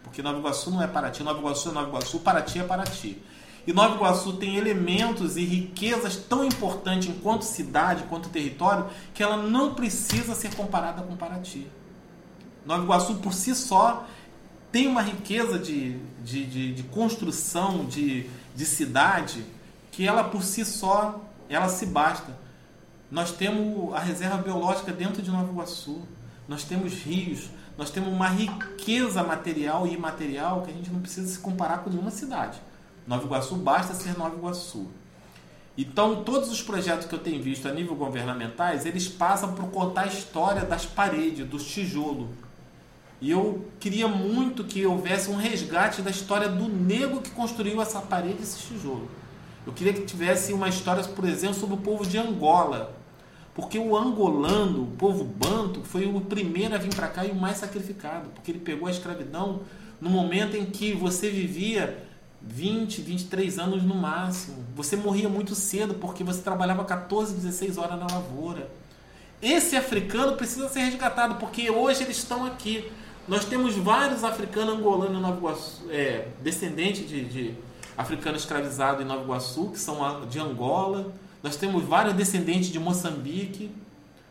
Porque 0.03 0.21
Nova 0.21 0.37
Iguaçu 0.37 0.69
não 0.69 0.81
é 0.81 0.87
Paraty, 0.87 1.23
Nova 1.23 1.39
Iguaçu 1.39 1.69
é 1.69 1.71
Nova 1.71 1.87
Iguaçu, 1.89 2.19
Paraty 2.19 2.59
é 2.59 2.63
Paraty. 2.63 3.21
E 3.65 3.73
Nova 3.73 3.95
Iguaçu 3.95 4.33
tem 4.33 4.55
elementos 4.55 5.35
e 5.35 5.43
riquezas 5.43 6.15
tão 6.15 6.45
importantes 6.45 7.09
enquanto 7.09 7.41
cidade, 7.41 8.03
quanto 8.03 8.29
território, 8.29 8.87
que 9.13 9.23
ela 9.23 9.37
não 9.37 9.73
precisa 9.73 10.35
ser 10.35 10.53
comparada 10.53 11.01
com 11.01 11.15
Paraty. 11.15 11.67
Nova 12.65 12.83
Iguaçu, 12.83 13.15
por 13.15 13.33
si 13.33 13.55
só, 13.55 14.05
tem 14.71 14.87
uma 14.87 15.01
riqueza 15.01 15.57
de, 15.57 15.97
de, 16.23 16.45
de, 16.45 16.73
de 16.73 16.83
construção 16.83 17.85
de, 17.85 18.29
de 18.55 18.65
cidade 18.65 19.43
que 19.91 20.05
ela, 20.05 20.25
por 20.25 20.43
si 20.43 20.63
só, 20.63 21.21
ela 21.49 21.69
se 21.69 21.85
basta. 21.85 22.37
Nós 23.09 23.31
temos 23.31 23.93
a 23.93 23.99
reserva 23.99 24.37
biológica 24.37 24.91
dentro 24.91 25.21
de 25.21 25.31
Nova 25.31 25.51
Iguaçu. 25.51 26.01
Nós 26.47 26.63
temos 26.63 26.93
rios, 27.03 27.49
nós 27.77 27.89
temos 27.89 28.11
uma 28.11 28.27
riqueza 28.27 29.23
material 29.23 29.87
e 29.87 29.93
imaterial 29.93 30.61
que 30.61 30.71
a 30.71 30.73
gente 30.73 30.91
não 30.91 31.01
precisa 31.01 31.27
se 31.27 31.39
comparar 31.39 31.79
com 31.79 31.89
nenhuma 31.89 32.11
cidade. 32.11 32.59
Nova 33.07 33.25
Iguaçu 33.25 33.55
basta 33.55 33.93
ser 33.93 34.17
Nova 34.17 34.35
Iguaçu. 34.35 34.87
Então, 35.77 36.23
todos 36.23 36.49
os 36.49 36.61
projetos 36.61 37.05
que 37.05 37.13
eu 37.13 37.19
tenho 37.19 37.43
visto 37.43 37.67
a 37.67 37.71
nível 37.73 37.95
governamentais, 37.95 38.85
eles 38.85 39.07
passam 39.07 39.53
por 39.53 39.69
contar 39.69 40.03
a 40.03 40.07
história 40.07 40.63
das 40.63 40.85
paredes, 40.85 41.45
dos 41.45 41.65
tijolos. 41.65 42.29
E 43.19 43.31
eu 43.31 43.65
queria 43.79 44.07
muito 44.07 44.63
que 44.63 44.85
houvesse 44.85 45.29
um 45.29 45.35
resgate 45.35 46.01
da 46.01 46.11
história 46.11 46.47
do 46.47 46.69
negro 46.69 47.21
que 47.21 47.31
construiu 47.31 47.81
essa 47.81 47.99
parede, 47.99 48.41
esse 48.41 48.67
tijolo. 48.67 49.09
Eu 49.65 49.73
queria 49.73 49.93
que 49.93 50.01
tivesse 50.01 50.53
uma 50.53 50.69
história, 50.69 51.03
por 51.03 51.25
exemplo, 51.25 51.55
sobre 51.55 51.75
o 51.75 51.79
povo 51.79 52.05
de 52.05 52.17
Angola, 52.17 52.95
porque 53.55 53.79
o 53.79 53.95
angolano, 53.95 54.83
o 54.83 54.97
povo 54.97 55.23
banto, 55.23 55.81
foi 55.81 56.05
o 56.05 56.19
primeiro 56.19 56.75
a 56.75 56.77
vir 56.77 56.93
para 56.93 57.07
cá 57.07 57.25
e 57.25 57.31
o 57.31 57.35
mais 57.35 57.57
sacrificado, 57.57 58.29
porque 58.35 58.51
ele 58.51 58.59
pegou 58.59 58.85
a 58.85 58.91
escravidão 58.91 59.61
no 59.99 60.09
momento 60.09 60.57
em 60.57 60.65
que 60.65 60.93
você 60.93 61.29
vivia 61.29 62.03
20, 62.41 63.01
23 63.01 63.57
anos 63.57 63.81
no 63.81 63.95
máximo. 63.95 64.57
Você 64.75 64.97
morria 64.97 65.29
muito 65.29 65.55
cedo 65.55 65.93
porque 65.93 66.21
você 66.21 66.41
trabalhava 66.41 66.83
14, 66.83 67.33
16 67.33 67.77
horas 67.77 67.97
na 67.97 68.07
lavoura. 68.07 68.69
Esse 69.41 69.77
africano 69.77 70.35
precisa 70.35 70.67
ser 70.67 70.81
resgatado 70.81 71.35
porque 71.35 71.69
hoje 71.69 72.03
eles 72.03 72.17
estão 72.17 72.45
aqui. 72.45 72.91
Nós 73.25 73.45
temos 73.45 73.73
vários 73.75 74.25
africanos 74.25 74.75
angolanos 74.75 75.17
em 75.17 75.21
Nova 75.21 75.37
Iguaçu, 75.37 75.83
é, 75.89 76.27
descendentes 76.41 77.07
de, 77.07 77.23
de 77.23 77.53
africanos 77.97 78.41
escravizados 78.41 79.01
em 79.01 79.07
Nova 79.07 79.23
Iguaçu, 79.23 79.69
que 79.69 79.79
são 79.79 80.27
de 80.27 80.39
Angola 80.39 81.13
nós 81.45 81.55
temos 81.55 81.83
vários 81.83 82.15
descendentes 82.15 82.69
de 82.69 82.79
Moçambique, 82.79 83.69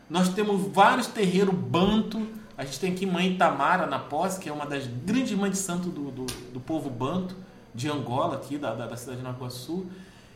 nós 0.09 0.27
temos 0.27 0.69
vários 0.73 1.07
terreiros 1.07 1.55
banto. 1.55 2.27
A 2.57 2.65
gente 2.65 2.77
tem 2.77 2.91
aqui 2.91 3.05
Mãe 3.05 3.37
Tamara 3.37 3.85
na 3.85 3.97
Posse, 3.97 4.37
que 4.37 4.49
é 4.49 4.51
uma 4.51 4.65
das 4.65 4.85
grandes 4.85 5.31
mães 5.31 5.53
de 5.53 5.57
santo 5.57 5.87
do, 5.87 6.11
do, 6.11 6.25
do 6.25 6.59
povo 6.59 6.89
banto, 6.89 7.33
de 7.73 7.89
Angola, 7.89 8.35
aqui 8.35 8.57
da, 8.57 8.75
da, 8.75 8.85
da 8.85 8.97
cidade 8.97 9.19
de 9.19 9.23
Nova 9.23 9.37
Iguaçu. 9.37 9.85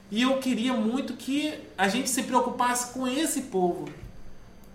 E 0.09 0.21
eu 0.21 0.37
queria 0.37 0.71
muito 0.71 1.15
que 1.15 1.53
a 1.77 1.89
gente 1.89 2.09
se 2.09 2.23
preocupasse 2.23 2.93
com 2.93 3.05
esse 3.05 3.41
povo. 3.41 3.89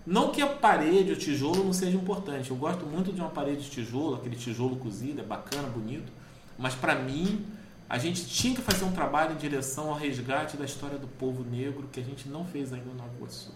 Não 0.05 0.29
que 0.29 0.43
a 0.43 0.47
parede, 0.47 1.11
o 1.11 1.15
tijolo 1.15 1.63
não 1.63 1.73
seja 1.73 1.97
importante. 1.97 2.51
Eu 2.51 2.55
gosto 2.55 2.85
muito 2.85 3.11
de 3.11 3.19
uma 3.19 3.31
parede 3.31 3.63
de 3.63 3.71
tijolo, 3.71 4.17
aquele 4.17 4.35
tijolo 4.35 4.75
cozido, 4.75 5.21
é 5.21 5.23
bacana, 5.23 5.67
bonito. 5.69 6.13
Mas 6.55 6.75
para 6.75 6.93
mim, 6.93 7.43
a 7.87 7.97
gente 7.97 8.25
tinha 8.25 8.55
que 8.55 8.61
fazer 8.61 8.83
um 8.83 8.91
trabalho 8.91 9.33
em 9.33 9.37
direção 9.37 9.89
ao 9.89 9.95
resgate 9.95 10.57
da 10.57 10.65
história 10.65 10.97
do 10.97 11.07
povo 11.07 11.43
negro 11.43 11.87
que 11.91 11.99
a 11.99 12.03
gente 12.03 12.27
não 12.27 12.45
fez 12.45 12.73
ainda 12.73 12.85
no 12.85 12.95
Nova 12.95 13.11
Iguaçu. 13.15 13.51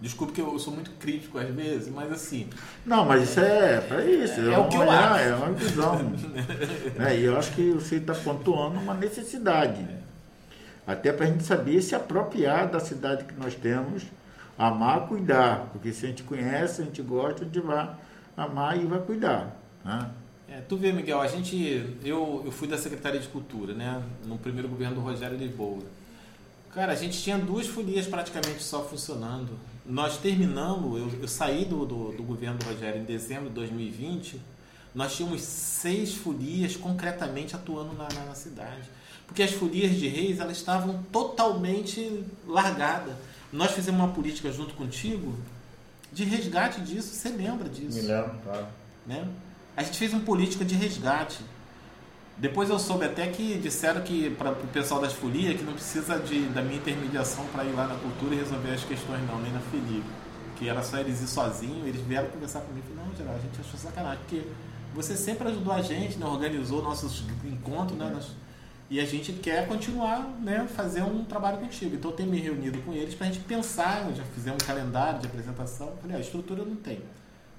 Desculpe 0.00 0.32
que 0.32 0.40
eu 0.40 0.58
sou 0.58 0.74
muito 0.74 0.90
crítico 0.92 1.38
às 1.38 1.48
vezes, 1.54 1.88
mas 1.92 2.10
assim. 2.10 2.50
Não, 2.84 3.04
mas 3.04 3.22
isso 3.22 3.38
é 3.38 3.80
para 3.80 4.04
isso. 4.04 4.40
É, 4.40 4.54
é, 4.54 4.58
o 4.58 4.68
que 4.68 4.76
eu 4.76 4.90
acho. 4.90 5.22
É 5.22 5.34
uma 5.36 5.52
visão. 5.52 6.12
é, 6.98 7.16
e 7.16 7.24
eu 7.24 7.38
acho 7.38 7.52
que 7.52 7.70
você 7.70 7.96
está 7.96 8.12
pontuando 8.12 8.80
uma 8.80 8.94
necessidade. 8.94 9.86
Até 10.84 11.12
para 11.12 11.26
a 11.26 11.28
gente 11.28 11.44
saber 11.44 11.80
se 11.82 11.94
apropriar 11.94 12.68
da 12.68 12.80
cidade 12.80 13.24
que 13.24 13.34
nós 13.34 13.54
temos, 13.54 14.02
amar, 14.58 15.06
cuidar. 15.06 15.68
Porque 15.72 15.92
se 15.92 16.04
a 16.04 16.08
gente 16.08 16.24
conhece, 16.24 16.82
a 16.82 16.84
gente 16.84 17.00
gosta, 17.00 17.42
a 17.42 17.44
gente 17.44 17.60
vai 17.60 17.88
amar 18.36 18.76
e 18.76 18.84
vai 18.84 18.98
cuidar. 18.98 19.56
Né? 19.84 20.10
É, 20.48 20.60
tu 20.60 20.76
vê, 20.76 20.92
Miguel, 20.92 21.20
a 21.20 21.26
gente, 21.26 21.56
eu, 22.04 22.42
eu 22.44 22.52
fui 22.52 22.68
da 22.68 22.76
Secretaria 22.76 23.20
de 23.20 23.28
Cultura, 23.28 23.72
né, 23.74 24.02
no 24.26 24.36
primeiro 24.38 24.68
governo 24.68 24.96
do 24.96 25.00
Rogério 25.00 25.36
Lisboa. 25.36 25.82
Cara, 26.72 26.92
a 26.92 26.94
gente 26.94 27.20
tinha 27.20 27.38
duas 27.38 27.66
folias 27.66 28.06
praticamente 28.06 28.62
só 28.62 28.82
funcionando. 28.82 29.58
Nós 29.84 30.16
terminamos, 30.18 30.98
eu, 30.98 31.20
eu 31.20 31.28
saí 31.28 31.64
do, 31.64 31.84
do, 31.84 32.12
do, 32.12 32.22
governo 32.22 32.58
do 32.58 32.64
Rogério 32.66 33.00
em 33.00 33.04
dezembro 33.04 33.48
de 33.48 33.54
2020, 33.54 34.40
nós 34.94 35.14
tínhamos 35.14 35.42
seis 35.42 36.14
folias 36.14 36.76
concretamente 36.76 37.54
atuando 37.54 37.94
na, 37.94 38.08
na, 38.08 38.24
na 38.26 38.34
cidade. 38.34 38.88
Porque 39.26 39.42
as 39.42 39.52
folias 39.52 39.92
de 39.92 40.08
reis, 40.08 40.40
elas 40.40 40.56
estavam 40.56 41.02
totalmente 41.10 42.24
largadas. 42.46 43.14
Nós 43.52 43.70
fizemos 43.72 44.00
uma 44.00 44.12
política 44.12 44.50
junto 44.50 44.74
contigo 44.74 45.34
de 46.12 46.24
resgate 46.24 46.80
disso, 46.82 47.14
você 47.14 47.30
lembra 47.30 47.68
disso? 47.68 47.96
Me 47.96 48.02
lembro, 48.02 48.34
claro. 48.44 48.66
Né? 49.06 49.26
A 49.76 49.82
gente 49.82 49.98
fez 49.98 50.12
uma 50.12 50.22
política 50.22 50.64
de 50.64 50.74
resgate. 50.74 51.40
Depois 52.36 52.68
eu 52.68 52.78
soube 52.78 53.04
até 53.04 53.26
que 53.28 53.58
disseram 53.58 54.02
que 54.02 54.30
para 54.30 54.52
o 54.52 54.66
pessoal 54.68 55.00
das 55.00 55.12
folias 55.12 55.56
que 55.56 55.62
não 55.62 55.74
precisa 55.74 56.18
de, 56.18 56.46
da 56.46 56.62
minha 56.62 56.76
intermediação 56.76 57.46
para 57.46 57.64
ir 57.64 57.72
lá 57.72 57.86
na 57.86 57.94
cultura 57.94 58.34
e 58.34 58.38
resolver 58.38 58.70
as 58.72 58.84
questões 58.84 59.20
não, 59.26 59.40
nem 59.40 59.52
na 59.52 59.60
FELIG. 59.60 60.02
Que 60.56 60.68
era 60.68 60.82
só 60.82 60.98
eles 60.98 61.20
ir 61.22 61.26
sozinhos, 61.26 61.86
eles 61.86 62.00
vieram 62.02 62.28
conversar 62.28 62.60
comigo 62.60 62.86
e 62.86 62.94
falaram, 62.94 63.08
não, 63.10 63.16
geral, 63.16 63.34
a 63.34 63.38
gente 63.38 63.60
achou 63.60 63.78
sacanagem, 63.78 64.18
porque 64.20 64.42
você 64.94 65.16
sempre 65.16 65.48
ajudou 65.48 65.72
a 65.72 65.82
gente, 65.82 66.18
né, 66.18 66.26
organizou 66.26 66.82
nossos 66.82 67.24
encontros, 67.44 67.98
né, 67.98 68.10
nós, 68.12 68.32
e 68.90 69.00
a 69.00 69.06
gente 69.06 69.32
quer 69.32 69.66
continuar, 69.66 70.20
né, 70.40 70.66
fazer 70.66 71.02
um 71.02 71.24
trabalho 71.24 71.58
contigo. 71.58 71.96
Então 71.96 72.10
eu 72.10 72.16
tenho 72.16 72.30
me 72.30 72.38
reunido 72.38 72.78
com 72.82 72.92
eles 72.92 73.14
para 73.14 73.26
a 73.26 73.30
gente 73.30 73.42
pensar, 73.44 74.06
já 74.14 74.22
fizemos 74.34 74.62
um 74.62 74.66
calendário 74.66 75.20
de 75.20 75.26
apresentação, 75.26 75.94
falei, 76.00 76.16
a 76.16 76.20
estrutura 76.20 76.64
não 76.64 76.76
tem. 76.76 77.00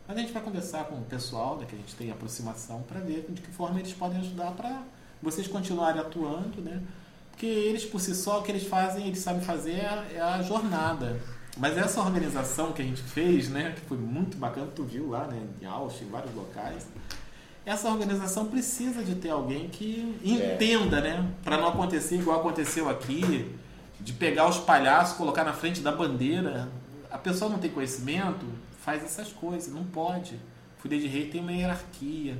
Mas 0.07 0.17
a 0.17 0.19
gente 0.19 0.33
vai 0.33 0.41
conversar 0.41 0.85
com 0.85 0.95
o 0.95 1.03
pessoal, 1.03 1.57
né, 1.57 1.65
que 1.67 1.75
a 1.75 1.77
gente 1.77 1.95
tem 1.95 2.11
aproximação, 2.11 2.81
para 2.83 2.99
ver 2.99 3.25
de 3.29 3.41
que 3.41 3.51
forma 3.51 3.79
eles 3.79 3.93
podem 3.93 4.19
ajudar 4.19 4.51
para 4.51 4.83
vocês 5.21 5.47
continuarem 5.47 6.01
atuando, 6.01 6.61
né? 6.61 6.81
Porque 7.31 7.45
eles 7.45 7.85
por 7.85 8.01
si 8.01 8.13
só, 8.13 8.39
o 8.39 8.43
que 8.43 8.51
eles 8.51 8.67
fazem, 8.67 9.07
eles 9.07 9.19
sabem 9.19 9.41
fazer 9.41 9.71
é, 9.71 10.15
é 10.15 10.21
a 10.21 10.41
jornada. 10.41 11.19
Mas 11.57 11.77
essa 11.77 12.01
organização 12.01 12.73
que 12.73 12.81
a 12.81 12.85
gente 12.85 13.01
fez, 13.01 13.47
né, 13.47 13.73
que 13.75 13.81
foi 13.81 13.97
muito 13.97 14.37
bacana, 14.37 14.67
tu 14.75 14.83
viu 14.83 15.09
lá, 15.09 15.27
né, 15.27 15.41
em 15.61 15.65
Ausch, 15.65 16.01
em 16.01 16.09
vários 16.09 16.33
locais, 16.35 16.85
essa 17.65 17.87
organização 17.87 18.47
precisa 18.47 19.03
de 19.03 19.15
ter 19.15 19.29
alguém 19.29 19.69
que 19.69 20.19
entenda, 20.23 20.99
né, 20.99 21.31
para 21.43 21.57
não 21.57 21.69
acontecer 21.69 22.17
igual 22.17 22.39
aconteceu 22.39 22.89
aqui, 22.89 23.55
de 23.99 24.11
pegar 24.13 24.49
os 24.49 24.57
palhaços, 24.57 25.15
colocar 25.15 25.45
na 25.45 25.53
frente 25.53 25.79
da 25.79 25.91
bandeira. 25.91 26.67
A 27.09 27.17
pessoa 27.17 27.49
não 27.49 27.57
tem 27.57 27.71
conhecimento, 27.71 28.45
faz 28.83 29.03
essas 29.03 29.31
coisas, 29.31 29.73
não 29.73 29.85
pode. 29.85 30.39
Folia 30.77 30.99
de 30.99 31.07
Rei 31.07 31.29
tem 31.29 31.39
uma 31.39 31.53
hierarquia, 31.53 32.37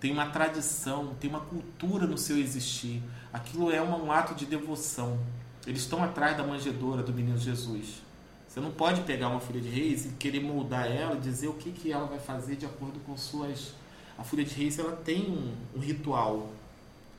tem 0.00 0.10
uma 0.12 0.26
tradição, 0.26 1.14
tem 1.20 1.30
uma 1.30 1.40
cultura 1.40 2.06
no 2.06 2.18
seu 2.18 2.36
existir. 2.36 3.00
Aquilo 3.32 3.70
é 3.70 3.80
um 3.80 4.10
ato 4.10 4.34
de 4.34 4.44
devoção. 4.44 5.18
Eles 5.66 5.82
estão 5.82 6.02
atrás 6.02 6.36
da 6.36 6.42
manjedoura 6.42 7.02
do 7.02 7.12
menino 7.12 7.38
Jesus. 7.38 8.02
Você 8.48 8.60
não 8.60 8.72
pode 8.72 9.02
pegar 9.02 9.28
uma 9.28 9.40
folha 9.40 9.60
de 9.60 9.68
reis 9.68 10.04
e 10.04 10.08
querer 10.10 10.40
moldar 10.40 10.90
ela, 10.90 11.16
dizer 11.16 11.48
o 11.48 11.54
que, 11.54 11.70
que 11.70 11.90
ela 11.92 12.06
vai 12.06 12.18
fazer 12.18 12.56
de 12.56 12.66
acordo 12.66 12.98
com 13.00 13.16
suas. 13.16 13.72
A 14.18 14.24
folha 14.24 14.44
de 14.44 14.54
reis 14.54 14.78
ela 14.78 14.96
tem 14.96 15.30
um, 15.30 15.54
um 15.76 15.80
ritual 15.80 16.52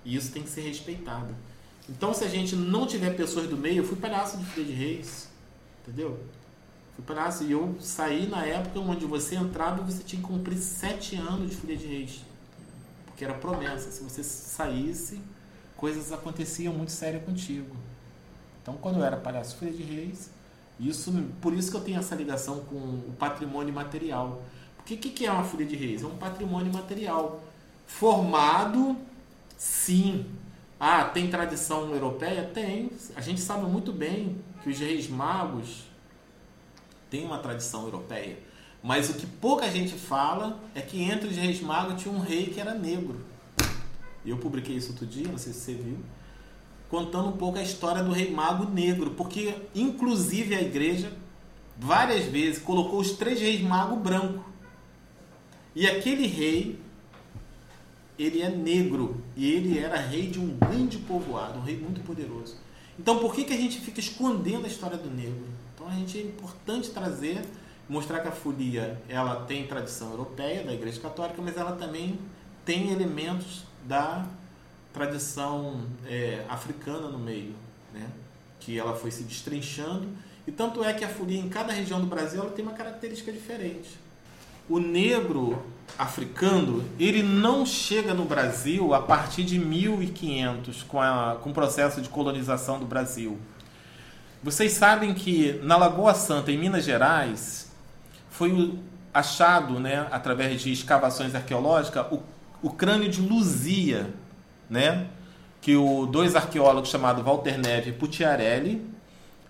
e 0.04 0.16
isso 0.16 0.32
tem 0.32 0.44
que 0.44 0.50
ser 0.50 0.62
respeitado. 0.62 1.34
Então, 1.90 2.14
se 2.14 2.24
a 2.24 2.28
gente 2.28 2.56
não 2.56 2.86
tiver 2.86 3.16
pessoas 3.16 3.48
do 3.48 3.58
meio, 3.58 3.78
eu 3.78 3.84
fui 3.84 3.98
palhaço 3.98 4.38
de 4.38 4.46
folha 4.46 4.66
de 4.66 4.74
reis, 4.74 5.30
entendeu? 5.82 6.20
Palhaço 7.04 7.44
e 7.44 7.52
eu 7.52 7.76
saí 7.80 8.28
na 8.28 8.46
época 8.46 8.80
onde 8.80 9.06
você 9.06 9.36
entrava 9.36 9.84
você 9.84 10.04
tinha 10.04 10.22
que 10.22 10.28
cumprir 10.28 10.58
sete 10.58 11.16
anos 11.16 11.50
de 11.50 11.56
folha 11.56 11.76
de 11.76 11.86
reis, 11.86 12.22
porque 13.06 13.26
era 13.26 13.34
promessa. 13.34 13.92
Se 13.92 14.04
você 14.04 14.24
saísse, 14.24 15.22
coisas 15.76 16.12
aconteciam 16.12 16.74
muito 16.74 16.92
sérias 16.92 17.24
contigo. 17.24 17.76
Então, 18.62 18.76
quando 18.78 19.00
eu 19.00 19.04
era 19.04 19.18
palhaço 19.18 19.52
de 19.52 19.60
folha 19.60 19.72
de 19.72 19.84
reis, 19.84 20.30
isso, 20.80 21.12
por 21.42 21.54
isso 21.54 21.70
que 21.70 21.78
eu 21.78 21.82
tenho 21.82 22.00
essa 22.00 22.16
ligação 22.16 22.62
com 22.62 22.76
o 22.76 23.16
patrimônio 23.20 23.74
material. 23.74 24.42
Porque 24.78 24.96
o 24.96 24.98
que, 24.98 25.10
que 25.10 25.26
é 25.26 25.32
uma 25.32 25.44
folha 25.44 25.66
de 25.66 25.76
reis? 25.76 26.02
É 26.02 26.06
um 26.06 26.18
patrimônio 26.18 26.72
material 26.74 27.42
formado, 27.86 28.96
sim. 29.58 30.26
Ah, 30.80 31.06
tem 31.06 31.30
tradição 31.30 31.90
europeia? 31.92 32.50
Tem. 32.54 32.92
A 33.16 33.22
gente 33.22 33.42
sabe 33.42 33.66
muito 33.66 33.94
bem 33.94 34.38
que 34.64 34.70
os 34.70 34.80
reis 34.80 35.08
magos 35.10 35.84
têm 37.16 37.26
uma 37.26 37.40
tradição 37.40 37.84
europeia. 37.84 38.38
Mas 38.84 39.10
o 39.10 39.14
que 39.14 39.26
pouca 39.26 39.70
gente 39.72 39.94
fala 39.94 40.60
é 40.74 40.82
que 40.82 41.02
entre 41.02 41.30
os 41.30 41.36
reis 41.36 41.62
magos 41.62 42.02
tinha 42.02 42.14
um 42.14 42.20
rei 42.20 42.48
que 42.48 42.60
era 42.60 42.74
negro. 42.74 43.20
Eu 44.26 44.38
publiquei 44.38 44.76
isso 44.76 44.92
outro 44.92 45.06
dia, 45.06 45.28
não 45.28 45.38
sei 45.38 45.54
se 45.54 45.60
você 45.60 45.74
viu 45.74 45.98
contando 46.90 47.30
um 47.30 47.38
pouco 47.38 47.58
a 47.58 47.64
história 47.64 48.04
do 48.04 48.12
rei 48.12 48.32
mago 48.32 48.72
negro, 48.72 49.12
porque 49.12 49.56
inclusive 49.74 50.56
a 50.56 50.62
igreja 50.62 51.12
várias 51.78 52.26
vezes 52.26 52.62
colocou 52.62 53.00
os 53.00 53.12
três 53.12 53.40
reis 53.40 53.62
mago 53.62 53.96
branco. 53.96 54.46
E 55.76 55.88
aquele 55.88 56.28
rei 56.28 56.80
ele 58.18 58.42
é 58.42 58.50
negro 58.50 59.22
e 59.36 59.52
ele 59.52 59.78
era 59.78 59.98
rei 59.98 60.28
de 60.28 60.40
um 60.40 60.56
grande 60.56 60.98
povoado, 61.00 61.60
um 61.60 61.64
rei 61.64 61.78
muito 61.78 62.02
poderoso. 62.02 62.56
Então 62.98 63.20
por 63.20 63.34
que, 63.36 63.44
que 63.44 63.54
a 63.54 63.58
gente 63.58 63.82
fica 63.82 64.00
escondendo 64.00 64.66
a 64.66 64.70
história 64.70 64.98
do 64.98 65.10
negro? 65.10 65.48
Então 65.86 65.96
a 65.96 66.00
gente 66.00 66.18
é 66.18 66.22
importante 66.22 66.90
trazer, 66.90 67.46
mostrar 67.88 68.20
que 68.20 68.28
a 68.28 68.32
folia 68.32 69.00
ela 69.08 69.46
tem 69.46 69.68
tradição 69.68 70.10
europeia 70.10 70.64
da 70.64 70.74
Igreja 70.74 71.00
Católica, 71.00 71.40
mas 71.44 71.56
ela 71.58 71.74
também 71.74 72.18
tem 72.66 72.92
elementos 72.92 73.66
da 73.88 74.26
tradição 74.92 75.84
é, 76.08 76.44
africana 76.50 77.08
no 77.08 77.20
meio, 77.20 77.54
né? 77.94 78.10
que 78.60 78.80
ela 78.80 78.96
foi 78.96 79.12
se 79.12 79.22
destrinchando. 79.26 80.08
E 80.48 80.52
tanto 80.52 80.84
é 80.84 80.92
que 80.92 81.06
a 81.06 81.08
folia 81.08 81.40
em 81.40 81.50
cada 81.50 81.72
região 81.72 82.02
do 82.02 82.08
Brasil 82.08 82.42
ela 82.42 82.52
tem 82.52 82.66
uma 82.66 82.74
característica 82.74 83.32
diferente. 83.32 84.00
O 84.68 84.80
negro 84.80 85.64
africano 86.00 86.84
ele 87.00 87.22
não 87.22 87.64
chega 87.64 88.12
no 88.12 88.26
Brasil 88.26 88.92
a 88.96 89.04
partir 89.04 89.44
de 89.44 89.60
1500 89.60 90.82
com, 90.82 91.00
a, 91.00 91.38
com 91.40 91.52
o 91.52 91.54
processo 91.54 92.02
de 92.02 92.10
colonização 92.10 92.80
do 92.80 92.88
Brasil. 92.88 93.38
Vocês 94.46 94.74
sabem 94.74 95.12
que 95.16 95.60
na 95.64 95.76
Lagoa 95.76 96.14
Santa, 96.14 96.52
em 96.52 96.58
Minas 96.60 96.86
Gerais, 96.86 97.72
foi 98.30 98.78
achado, 99.12 99.80
né, 99.80 100.08
através 100.12 100.62
de 100.62 100.72
escavações 100.72 101.34
arqueológicas, 101.34 102.06
o, 102.12 102.22
o 102.62 102.70
crânio 102.70 103.10
de 103.10 103.22
Luzia, 103.22 104.14
né? 104.70 105.08
que 105.60 105.76
o 105.76 106.06
dois 106.06 106.36
arqueólogos 106.36 106.92
chamados 106.92 107.26
Walter 107.26 107.58
Neve 107.58 107.90
e 107.90 107.94
Pucciarelli, 107.94 108.88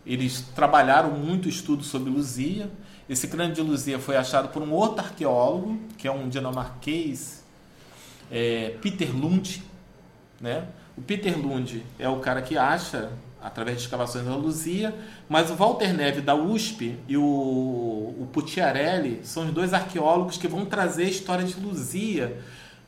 eles 0.06 0.46
trabalharam 0.56 1.12
muito 1.12 1.50
estudo 1.50 1.84
sobre 1.84 2.10
Luzia. 2.10 2.72
Esse 3.10 3.28
crânio 3.28 3.54
de 3.54 3.62
Luzia 3.62 4.00
foi 4.00 4.16
achado 4.16 4.48
por 4.48 4.62
um 4.62 4.72
outro 4.72 5.04
arqueólogo, 5.04 5.78
que 5.98 6.08
é 6.08 6.12
um 6.12 6.30
dinamarquês, 6.30 7.44
é, 8.32 8.78
Peter 8.82 9.14
Lund. 9.14 9.62
Né? 10.40 10.66
O 10.98 11.02
Peter 11.02 11.38
Lund 11.38 11.86
é 12.00 12.08
o 12.08 12.22
cara 12.22 12.42
que 12.42 12.58
acha, 12.58 13.12
através 13.46 13.78
de 13.78 13.84
escavações 13.84 14.26
da 14.26 14.36
Luzia, 14.36 14.94
mas 15.30 15.52
o 15.52 15.56
Walter 15.56 15.94
Neve 15.94 16.20
da 16.20 16.34
USP 16.34 16.98
e 17.08 17.16
o, 17.16 17.22
o 17.22 18.28
Pucciarelli 18.34 19.22
são 19.24 19.46
os 19.46 19.52
dois 19.52 19.74
arqueólogos 19.74 20.38
que 20.38 20.48
vão 20.48 20.66
trazer 20.66 21.04
a 21.04 21.10
história 21.10 21.46
de 21.46 21.60
Luzia 21.60 22.38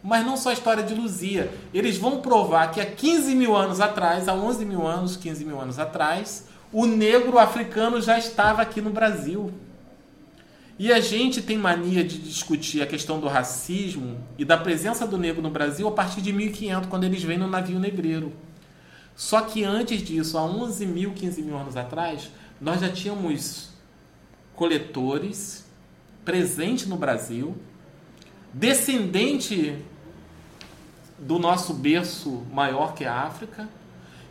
mas 0.04 0.26
não 0.26 0.38
só 0.38 0.52
a 0.52 0.54
história 0.54 0.84
de 0.84 0.94
Luzia. 0.94 1.52
Eles 1.74 1.98
vão 1.98 2.22
provar 2.22 2.72
que 2.72 2.80
há 2.80 2.86
15 2.86 3.36
mil 3.36 3.56
anos 3.56 3.82
atrás, 3.82 4.30
há 4.30 4.34
11 4.34 4.64
mil 4.64 4.86
anos, 4.86 5.18
15 5.18 5.44
mil 5.44 5.60
anos 5.60 5.80
atrás, 5.80 6.48
o 6.72 6.86
negro 6.86 7.38
africano 7.38 8.02
já 8.02 8.18
estava 8.18 8.62
aqui 8.62 8.80
no 8.80 8.90
Brasil. 8.90 9.52
E 10.80 10.94
a 10.94 11.00
gente 11.00 11.42
tem 11.42 11.58
mania 11.58 12.04
de 12.04 12.20
discutir 12.20 12.82
a 12.82 12.86
questão 12.86 13.20
do 13.20 13.28
racismo 13.28 14.18
e 14.38 14.46
da 14.46 14.56
presença 14.56 15.08
do 15.08 15.18
negro 15.18 15.42
no 15.42 15.50
Brasil 15.50 15.88
a 15.88 15.92
partir 15.92 16.22
de 16.22 16.32
1500, 16.32 16.88
quando 16.88 17.04
eles 17.04 17.24
vêm 17.24 17.38
no 17.38 17.48
navio 17.48 17.80
negreiro. 17.80 18.32
Só 19.18 19.42
que 19.42 19.64
antes 19.64 20.04
disso, 20.04 20.38
há 20.38 20.44
11 20.44 20.86
mil, 20.86 21.12
15 21.12 21.42
mil 21.42 21.58
anos 21.58 21.76
atrás, 21.76 22.30
nós 22.62 22.80
já 22.80 22.88
tínhamos 22.88 23.72
coletores 24.56 25.66
presentes 26.24 26.86
no 26.86 26.96
Brasil 26.98 27.58
descendente 28.54 29.78
do 31.18 31.40
nosso 31.40 31.74
berço 31.74 32.44
maior 32.52 32.94
que 32.94 33.04
é 33.04 33.08
a 33.08 33.24
África, 33.24 33.68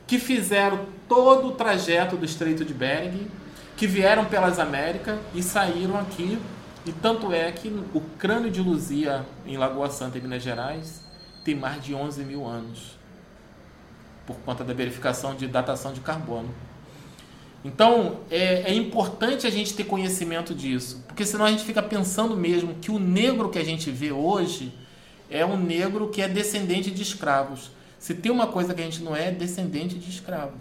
que 0.06 0.18
fizeram 0.18 0.86
todo 1.08 1.48
o 1.48 1.52
trajeto 1.52 2.16
do 2.16 2.24
Estreito 2.24 2.64
de 2.64 2.72
Bering, 2.72 3.28
que 3.76 3.88
vieram 3.88 4.24
pelas 4.24 4.58
Américas 4.60 5.18
e 5.34 5.42
saíram 5.42 5.98
aqui. 5.98 6.38
E 6.84 6.92
tanto 6.92 7.32
é 7.32 7.50
que 7.50 7.68
o 7.92 8.00
crânio 8.16 8.52
de 8.52 8.62
Luzia, 8.62 9.26
em 9.44 9.56
Lagoa 9.56 9.90
Santa, 9.90 10.18
em 10.18 10.20
Minas 10.20 10.44
Gerais, 10.44 11.02
tem 11.44 11.56
mais 11.56 11.82
de 11.82 11.92
11 11.92 12.22
mil 12.24 12.46
anos, 12.46 12.96
por 14.26 14.36
conta 14.38 14.64
da 14.64 14.74
verificação 14.74 15.34
de 15.34 15.46
datação 15.46 15.92
de 15.92 16.00
carbono. 16.00 16.48
Então, 17.64 18.20
é, 18.30 18.70
é, 18.70 18.74
importante 18.74 19.46
a 19.46 19.50
gente 19.50 19.74
ter 19.74 19.84
conhecimento 19.84 20.54
disso, 20.54 21.02
porque 21.06 21.24
senão 21.24 21.44
a 21.44 21.50
gente 21.50 21.64
fica 21.64 21.82
pensando 21.82 22.36
mesmo 22.36 22.74
que 22.74 22.90
o 22.90 22.98
negro 22.98 23.48
que 23.48 23.58
a 23.58 23.64
gente 23.64 23.90
vê 23.90 24.12
hoje 24.12 24.72
é 25.28 25.44
um 25.44 25.56
negro 25.56 26.08
que 26.08 26.22
é 26.22 26.28
descendente 26.28 26.90
de 26.90 27.02
escravos. 27.02 27.70
Se 27.98 28.14
tem 28.14 28.30
uma 28.30 28.46
coisa 28.46 28.72
que 28.72 28.80
a 28.80 28.84
gente 28.84 29.02
não 29.02 29.16
é, 29.16 29.28
é 29.28 29.30
descendente 29.32 29.96
de 29.96 30.08
escravo. 30.08 30.52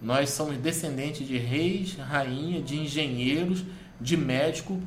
Nós 0.00 0.30
somos 0.30 0.56
descendentes 0.58 1.26
de 1.26 1.38
reis, 1.38 1.96
rainha, 1.96 2.60
de 2.60 2.78
engenheiros, 2.78 3.64
de 4.00 4.16
médico. 4.16 4.80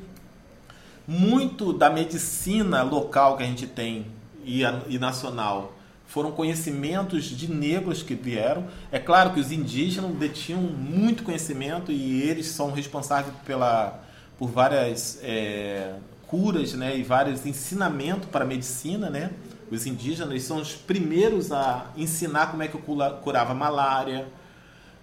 Muito 1.06 1.72
da 1.72 1.90
medicina 1.90 2.82
local 2.82 3.36
que 3.36 3.42
a 3.42 3.46
gente 3.46 3.66
tem 3.66 4.06
e, 4.44 4.64
a, 4.64 4.80
e 4.88 4.98
nacional 4.98 5.77
foram 6.08 6.32
conhecimentos 6.32 7.24
de 7.24 7.52
negros 7.52 8.02
que 8.02 8.14
vieram. 8.14 8.66
É 8.90 8.98
claro 8.98 9.34
que 9.34 9.40
os 9.40 9.52
indígenas 9.52 10.10
detinham 10.12 10.62
muito 10.62 11.22
conhecimento 11.22 11.92
e 11.92 12.22
eles 12.22 12.46
são 12.46 12.72
responsáveis 12.72 13.34
pela, 13.44 14.02
por 14.38 14.48
várias 14.48 15.20
é, 15.22 15.92
curas 16.26 16.72
né, 16.72 16.96
e 16.96 17.02
vários 17.02 17.44
ensinamentos 17.44 18.26
para 18.30 18.42
a 18.42 18.48
medicina. 18.48 19.10
Né? 19.10 19.30
Os 19.70 19.86
indígenas 19.86 20.42
são 20.42 20.56
os 20.56 20.74
primeiros 20.74 21.52
a 21.52 21.92
ensinar 21.94 22.50
como 22.50 22.62
é 22.62 22.68
que 22.68 22.74
eu 22.74 22.82
curava 23.22 23.52
malária, 23.52 24.26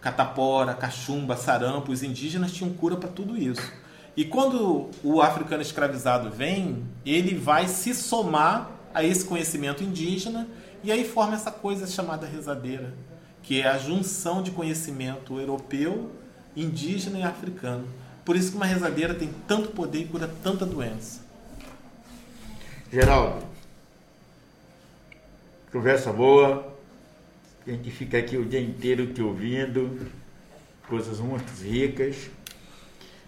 catapora, 0.01 0.73
cachumba, 0.73 1.37
sarampo. 1.37 1.91
Os 1.91 2.01
indígenas 2.01 2.51
tinham 2.51 2.73
cura 2.73 2.95
para 2.95 3.09
tudo 3.09 3.37
isso. 3.37 3.61
E 4.17 4.25
quando 4.25 4.89
o 5.03 5.21
africano 5.21 5.61
escravizado 5.61 6.31
vem, 6.31 6.83
ele 7.05 7.35
vai 7.35 7.67
se 7.67 7.93
somar 7.93 8.71
a 8.91 9.03
esse 9.03 9.23
conhecimento 9.23 9.83
indígena 9.83 10.47
e 10.85 10.91
aí 10.91 11.03
forma 11.03 11.33
essa 11.33 11.49
coisa 11.49 11.87
chamada 11.87 12.27
rezadeira, 12.27 12.93
que 13.41 13.59
é 13.59 13.67
a 13.67 13.75
junção 13.75 14.43
de 14.43 14.51
conhecimento 14.51 15.39
europeu, 15.39 16.11
indígena 16.55 17.17
e 17.17 17.23
africano. 17.23 17.87
Por 18.23 18.35
isso 18.35 18.51
que 18.51 18.57
uma 18.57 18.67
rezadeira 18.67 19.15
tem 19.15 19.33
tanto 19.47 19.69
poder 19.69 20.01
e 20.01 20.05
cura 20.05 20.31
tanta 20.43 20.63
doença. 20.63 21.21
Geraldo, 22.91 23.43
conversa 25.71 26.13
boa. 26.13 26.71
A 27.65 27.71
gente 27.71 27.89
fica 27.89 28.19
aqui 28.19 28.37
o 28.37 28.45
dia 28.45 28.61
inteiro 28.61 29.11
te 29.11 29.23
ouvindo, 29.23 30.07
coisas 30.87 31.19
muito 31.19 31.49
ricas. 31.63 32.29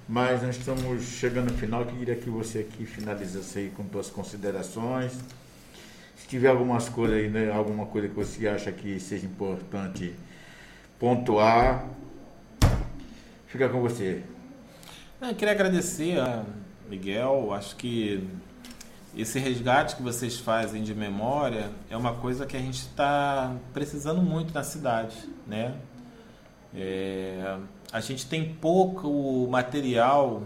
Mas 0.07 0.43
nós 0.43 0.57
estamos 0.57 1.03
chegando 1.03 1.51
no 1.51 1.57
final, 1.57 1.83
queria 1.87 2.15
que 2.15 2.29
você 2.29 2.59
aqui 2.59 2.85
finalizasse 2.85 3.57
aí 3.57 3.73
com 3.75 3.83
suas 3.89 4.11
considerações 4.11 5.13
se 6.17 6.27
tiver 6.27 6.49
algumas 6.49 6.89
coisas 6.89 7.17
aí, 7.17 7.29
né, 7.29 7.51
alguma 7.51 7.85
coisa 7.85 8.07
que 8.09 8.15
você 8.15 8.47
acha 8.47 8.71
que 8.71 8.99
seja 8.99 9.25
importante 9.25 10.15
pontuar, 10.99 11.87
fica 13.45 13.69
com 13.69 13.79
você. 13.79 14.23
Eu 15.21 15.35
queria 15.35 15.53
agradecer 15.53 16.19
a 16.19 16.43
Miguel, 16.89 17.53
acho 17.53 17.75
que 17.75 18.27
esse 19.15 19.39
resgate 19.39 19.95
que 19.95 20.01
vocês 20.01 20.39
fazem 20.39 20.83
de 20.83 20.93
memória 20.93 21.69
é 21.89 21.95
uma 21.95 22.15
coisa 22.15 22.45
que 22.45 22.57
a 22.57 22.59
gente 22.59 22.79
está 22.79 23.55
precisando 23.73 24.21
muito 24.21 24.53
na 24.53 24.63
cidade, 24.63 25.15
né? 25.45 25.75
É, 26.75 27.57
a 27.91 27.99
gente 27.99 28.27
tem 28.27 28.53
pouco 28.55 29.47
material 29.49 30.43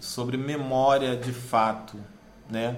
sobre 0.00 0.36
memória 0.36 1.16
de 1.16 1.32
fato, 1.32 1.98
né? 2.50 2.76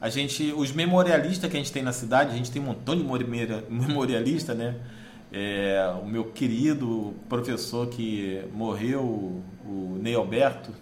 A 0.00 0.08
gente, 0.08 0.52
os 0.56 0.72
memorialistas 0.72 1.50
que 1.50 1.56
a 1.56 1.60
gente 1.60 1.72
tem 1.72 1.82
na 1.82 1.92
cidade, 1.92 2.30
a 2.30 2.36
gente 2.36 2.50
tem 2.50 2.62
um 2.62 2.66
montão 2.66 2.96
de 2.96 3.04
memorialista, 3.68 4.54
né? 4.54 4.76
É, 5.32 5.94
o 6.02 6.06
meu 6.06 6.24
querido 6.24 7.14
professor 7.28 7.86
que 7.88 8.42
morreu, 8.52 9.42
o 9.64 9.98
Ney 10.00 10.14
Alberto, 10.14 10.72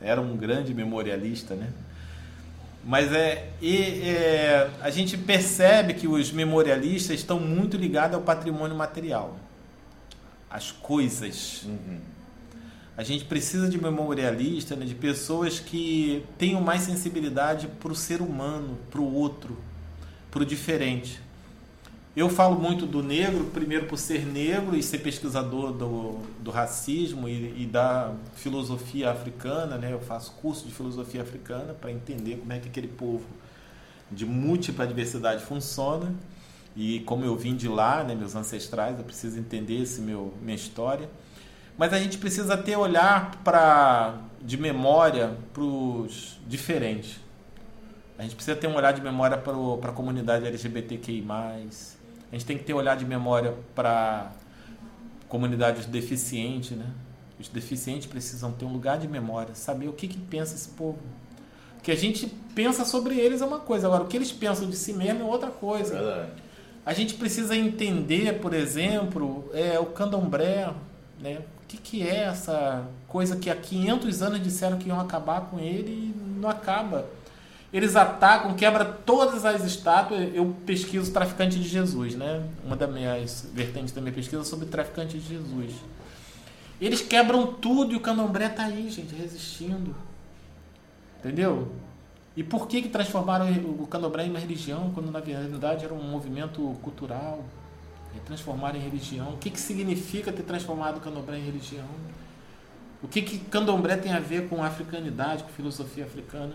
era 0.00 0.20
um 0.20 0.36
grande 0.36 0.72
memorialista, 0.72 1.54
né? 1.54 1.72
Mas 2.84 3.12
é, 3.12 3.50
e, 3.60 4.02
é, 4.08 4.70
a 4.80 4.90
gente 4.90 5.18
percebe 5.18 5.94
que 5.94 6.06
os 6.06 6.30
memorialistas 6.30 7.18
estão 7.18 7.40
muito 7.40 7.76
ligados 7.76 8.14
ao 8.14 8.22
patrimônio 8.22 8.76
material, 8.76 9.36
às 10.48 10.70
coisas. 10.70 11.64
Uhum. 11.64 11.98
A 12.98 13.04
gente 13.04 13.24
precisa 13.26 13.68
de 13.68 13.80
memorialista, 13.80 14.74
né, 14.74 14.84
de 14.84 14.96
pessoas 14.96 15.60
que 15.60 16.24
tenham 16.36 16.60
mais 16.60 16.82
sensibilidade 16.82 17.68
para 17.68 17.92
o 17.92 17.94
ser 17.94 18.20
humano, 18.20 18.76
para 18.90 19.00
o 19.00 19.14
outro, 19.14 19.56
para 20.32 20.42
o 20.42 20.44
diferente. 20.44 21.20
Eu 22.16 22.28
falo 22.28 22.58
muito 22.58 22.86
do 22.86 23.00
negro, 23.00 23.44
primeiro 23.54 23.86
por 23.86 24.00
ser 24.00 24.26
negro 24.26 24.74
e 24.74 24.82
ser 24.82 24.98
pesquisador 24.98 25.70
do, 25.70 26.18
do 26.40 26.50
racismo 26.50 27.28
e, 27.28 27.62
e 27.62 27.66
da 27.66 28.12
filosofia 28.34 29.12
africana, 29.12 29.78
né? 29.78 29.92
Eu 29.92 30.00
faço 30.00 30.32
curso 30.42 30.66
de 30.66 30.74
filosofia 30.74 31.22
africana 31.22 31.74
para 31.74 31.92
entender 31.92 32.38
como 32.38 32.52
é 32.52 32.58
que 32.58 32.66
aquele 32.66 32.88
povo 32.88 33.24
de 34.10 34.26
múltipla 34.26 34.84
diversidade 34.84 35.44
funciona 35.44 36.12
e 36.74 36.98
como 37.06 37.24
eu 37.24 37.36
vim 37.36 37.54
de 37.54 37.68
lá, 37.68 38.02
né, 38.02 38.16
meus 38.16 38.34
ancestrais, 38.34 38.98
eu 38.98 39.04
preciso 39.04 39.38
entender 39.38 39.82
esse 39.82 40.00
meu 40.00 40.34
minha 40.42 40.56
história. 40.56 41.08
Mas 41.78 41.92
a 41.92 41.98
gente 41.98 42.18
precisa 42.18 42.56
ter 42.56 42.76
olhar 42.76 43.36
para 43.44 44.18
de 44.42 44.56
memória 44.56 45.36
para 45.52 45.62
os 45.62 46.38
diferentes. 46.46 47.20
A 48.18 48.22
gente 48.22 48.34
precisa 48.34 48.56
ter 48.56 48.66
um 48.66 48.74
olhar 48.74 48.92
de 48.92 49.00
memória 49.00 49.38
para 49.38 49.90
a 49.90 49.92
comunidade 49.92 50.44
LGBTQI+, 50.44 51.24
a 52.30 52.34
gente 52.34 52.44
tem 52.44 52.58
que 52.58 52.64
ter 52.64 52.74
olhar 52.74 52.96
de 52.96 53.04
memória 53.04 53.54
para 53.74 54.30
comunidades 55.28 55.86
deficientes, 55.86 56.76
né? 56.76 56.86
Os 57.38 57.48
deficientes 57.48 58.06
precisam 58.06 58.52
ter 58.52 58.64
um 58.64 58.72
lugar 58.72 58.98
de 58.98 59.06
memória, 59.06 59.54
saber 59.54 59.88
o 59.88 59.92
que, 59.92 60.08
que 60.08 60.18
pensa 60.18 60.54
esse 60.54 60.68
povo. 60.70 60.98
O 61.78 61.80
que 61.80 61.92
a 61.92 61.96
gente 61.96 62.26
pensa 62.54 62.84
sobre 62.84 63.18
eles 63.18 63.40
é 63.40 63.46
uma 63.46 63.60
coisa, 63.60 63.86
agora 63.86 64.02
o 64.02 64.06
que 64.08 64.16
eles 64.16 64.32
pensam 64.32 64.68
de 64.68 64.76
si 64.76 64.92
mesmo 64.92 65.22
é 65.22 65.24
outra 65.24 65.50
coisa. 65.50 65.94
Verdade. 65.94 66.32
A 66.84 66.92
gente 66.92 67.14
precisa 67.14 67.56
entender, 67.56 68.40
por 68.40 68.52
exemplo, 68.52 69.48
é, 69.54 69.78
o 69.78 69.86
candomblé, 69.86 70.74
né? 71.20 71.42
Que, 71.68 71.76
que 71.76 72.02
é 72.02 72.24
essa 72.24 72.88
coisa 73.06 73.36
que 73.36 73.50
há 73.50 73.54
500 73.54 74.22
anos 74.22 74.42
disseram 74.42 74.78
que 74.78 74.88
iam 74.88 74.98
acabar 74.98 75.42
com 75.42 75.60
ele 75.60 75.90
e 75.90 76.40
não 76.40 76.48
acaba. 76.48 77.06
Eles 77.70 77.94
atacam, 77.94 78.54
quebra 78.54 78.84
todas 78.84 79.44
as 79.44 79.62
estátuas. 79.62 80.34
Eu 80.34 80.56
pesquiso 80.64 81.12
traficante 81.12 81.58
de 81.58 81.68
Jesus, 81.68 82.14
né? 82.14 82.42
Uma 82.64 82.74
das 82.74 82.90
minhas 82.90 83.46
vertentes 83.52 83.92
da 83.92 84.00
minha 84.00 84.14
pesquisa 84.14 84.40
é 84.40 84.44
sobre 84.44 84.66
traficante 84.66 85.18
de 85.18 85.28
Jesus. 85.28 85.74
Eles 86.80 87.02
quebram 87.02 87.46
tudo 87.46 87.92
e 87.92 87.96
o 87.96 88.00
candomblé 88.00 88.48
tá 88.48 88.64
aí, 88.64 88.88
gente, 88.88 89.14
resistindo. 89.14 89.94
Entendeu? 91.18 91.70
E 92.36 92.42
por 92.42 92.68
que 92.68 92.80
que 92.80 92.88
transformaram 92.88 93.50
o 93.50 93.86
candomblé 93.86 94.24
em 94.24 94.30
uma 94.30 94.38
religião 94.38 94.92
quando 94.94 95.10
na 95.10 95.20
verdade 95.20 95.84
era 95.84 95.92
um 95.92 96.02
movimento 96.02 96.76
cultural? 96.82 97.44
E 98.16 98.20
transformaram 98.20 98.78
em 98.78 98.82
religião. 98.82 99.34
O 99.34 99.36
que 99.38 99.50
que 99.50 99.60
significa 99.60 100.32
ter 100.32 100.42
transformado 100.42 100.98
o 100.98 101.00
candomblé 101.00 101.38
em 101.38 101.44
religião? 101.44 101.86
O 103.02 103.08
que 103.08 103.22
que 103.22 103.38
candomblé 103.38 103.96
tem 103.96 104.12
a 104.12 104.20
ver 104.20 104.48
com 104.48 104.62
africanidade, 104.62 105.44
com 105.44 105.50
filosofia 105.50 106.04
africana? 106.04 106.54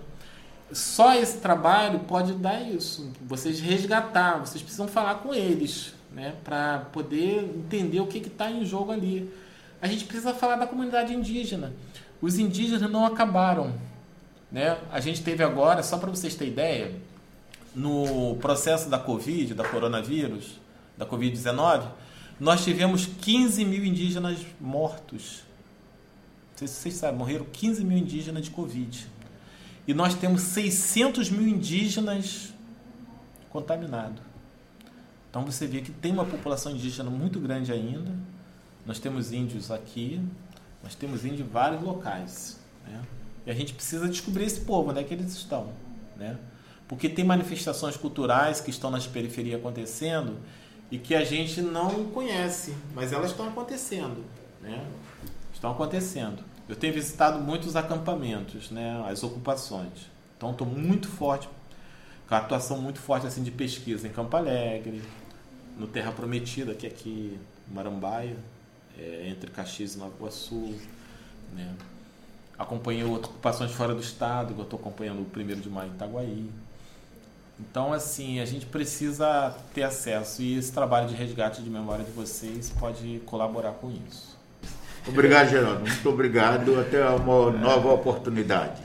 só 0.74 1.16
esse 1.16 1.38
trabalho 1.38 2.00
pode 2.00 2.34
dar 2.34 2.62
isso. 2.62 3.12
Vocês 3.22 3.60
resgatar, 3.60 4.40
vocês 4.40 4.62
precisam 4.62 4.88
falar 4.88 5.16
com 5.16 5.34
eles, 5.34 5.94
né, 6.12 6.34
para 6.44 6.80
poder 6.92 7.44
entender 7.44 8.00
o 8.00 8.08
que 8.08 8.20
está 8.20 8.50
em 8.50 8.66
jogo 8.66 8.92
ali. 8.92 9.32
A 9.82 9.88
gente 9.88 10.06
precisa 10.06 10.34
falar 10.34 10.56
da 10.56 10.68
comunidade 10.68 11.14
indígena. 11.14 11.74
Os 12.22 12.38
indígenas 12.38 12.90
não 12.90 13.06
acabaram, 13.06 13.74
né? 14.52 14.78
A 14.92 15.00
gente 15.02 15.22
teve 15.22 15.44
agora, 15.44 15.84
só 15.84 15.98
para 15.98 16.10
vocês 16.10 16.36
terem 16.36 16.54
ideia, 16.54 16.96
no 17.76 18.38
processo 18.38 18.90
da 18.90 18.98
Covid, 18.98 19.54
da 19.54 19.68
coronavírus, 19.68 20.60
da 20.98 21.06
Covid-19, 21.06 21.88
nós 22.40 22.64
tivemos 22.64 23.06
15 23.06 23.64
mil 23.66 23.86
indígenas 23.86 24.40
mortos. 24.60 25.44
Não 26.52 26.58
sei 26.58 26.68
se 26.68 26.76
vocês 26.76 26.96
sabem, 26.96 27.18
morreram 27.18 27.46
15 27.46 27.84
mil 27.84 27.98
indígenas 27.98 28.44
de 28.44 28.52
Covid. 28.52 29.08
E 29.88 29.94
nós 29.94 30.16
temos 30.16 30.42
600 30.42 31.30
mil 31.30 31.48
indígenas 31.48 32.54
contaminados. 33.50 34.22
Então 35.30 35.46
você 35.46 35.66
vê 35.66 35.82
que 35.82 35.92
tem 35.92 36.12
uma 36.12 36.26
população 36.26 36.72
indígena 36.72 37.10
muito 37.10 37.40
grande 37.40 37.72
ainda. 37.72 38.12
Nós 38.86 39.00
temos 39.00 39.32
índios 39.32 39.72
aqui, 39.72 40.22
nós 40.84 40.96
temos 40.96 41.26
índios 41.26 41.48
em 41.48 41.50
vários 41.50 41.82
locais. 41.82 42.60
Né? 42.86 43.02
E 43.46 43.52
a 43.52 43.54
gente 43.54 43.74
precisa 43.74 44.08
descobrir 44.08 44.46
esse 44.46 44.62
povo, 44.62 44.92
onde 44.92 45.00
é 45.00 45.04
que 45.04 45.14
eles 45.14 45.34
estão. 45.34 45.72
Né? 46.16 46.38
Porque 46.88 47.10
tem 47.10 47.26
manifestações 47.26 47.98
culturais 47.98 48.62
que 48.62 48.70
estão 48.70 48.92
nas 48.92 49.08
periferias 49.08 49.60
acontecendo 49.60 50.38
e 50.92 50.98
que 50.98 51.16
a 51.16 51.24
gente 51.24 51.62
não 51.62 52.06
conhece, 52.06 52.76
mas 52.94 53.12
elas 53.12 53.32
estão 53.32 53.48
acontecendo. 53.48 54.24
Né? 54.62 54.86
Estão 55.54 55.72
acontecendo. 55.72 56.44
Eu 56.68 56.76
tenho 56.76 56.94
visitado 56.94 57.40
muitos 57.40 57.76
acampamentos, 57.76 58.72
né, 58.72 59.04
as 59.08 59.24
ocupações. 59.24 60.10
Então 60.38 60.52
estou 60.52 60.68
muito 60.68 61.08
forte, 61.08 61.50
com 62.28 62.36
a 62.36 62.38
atuação 62.38 62.82
muito 62.82 63.00
forte 63.00 63.28
assim 63.28 63.44
de 63.44 63.52
pesquisa 63.52 64.08
em 64.08 64.12
Campo 64.12 64.36
Alegre, 64.36 65.02
no 65.78 65.88
Terra 65.88 66.12
Prometida, 66.12 66.74
que 66.74 66.86
é 66.86 66.90
aqui 66.90 67.38
Marambaia, 67.68 68.38
é, 68.98 69.28
entre 69.28 69.52
Caxias 69.52 69.96
e 69.96 69.98
Nova 69.98 70.14
Iguaçu. 70.16 70.74
Né. 71.54 71.74
Acompanhei 72.58 73.04
outras 73.04 73.32
ocupações 73.32 73.72
fora 73.72 73.94
do 73.94 74.02
estado, 74.02 74.54
eu 74.58 74.64
estou 74.64 74.80
acompanhando 74.80 75.22
o 75.22 75.26
primeiro 75.26 75.62
de 75.62 75.70
maio 75.70 75.92
em 75.92 75.96
Itaguaí. 75.96 76.50
Então, 77.60 77.94
assim, 77.94 78.40
a 78.40 78.46
gente 78.46 78.66
precisa 78.66 79.56
ter 79.74 79.84
acesso 79.84 80.42
e 80.42 80.58
esse 80.58 80.72
trabalho 80.72 81.08
de 81.08 81.16
resgate 81.16 81.62
de 81.62 81.70
memória 81.70 82.04
de 82.04 82.12
vocês 82.12 82.72
pode 82.80 83.22
colaborar 83.26 83.72
com 83.74 83.92
isso. 83.92 84.38
Obrigado, 85.08 85.50
Geraldo. 85.50 85.82
Muito 85.82 86.10
obrigado. 86.10 86.80
Até 86.80 87.08
uma 87.10 87.52
nova 87.52 87.92
oportunidade. 87.92 88.82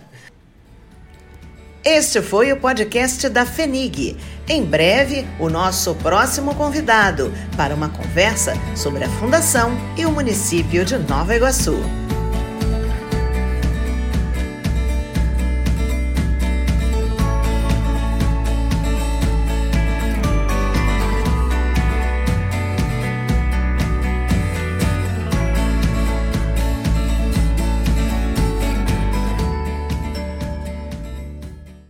Este 1.85 2.21
foi 2.21 2.53
o 2.53 2.61
podcast 2.61 3.29
da 3.29 3.47
FENIG. 3.47 4.17
Em 4.49 4.65
breve, 4.65 5.27
o 5.39 5.49
nosso 5.49 5.95
próximo 5.95 6.55
convidado 6.55 7.33
para 7.57 7.75
uma 7.75 7.89
conversa 7.89 8.53
sobre 8.77 9.05
a 9.05 9.09
Fundação 9.09 9.71
e 9.97 10.05
o 10.05 10.11
município 10.11 10.85
de 10.85 10.99
Nova 10.99 11.35
Iguaçu. 11.35 11.79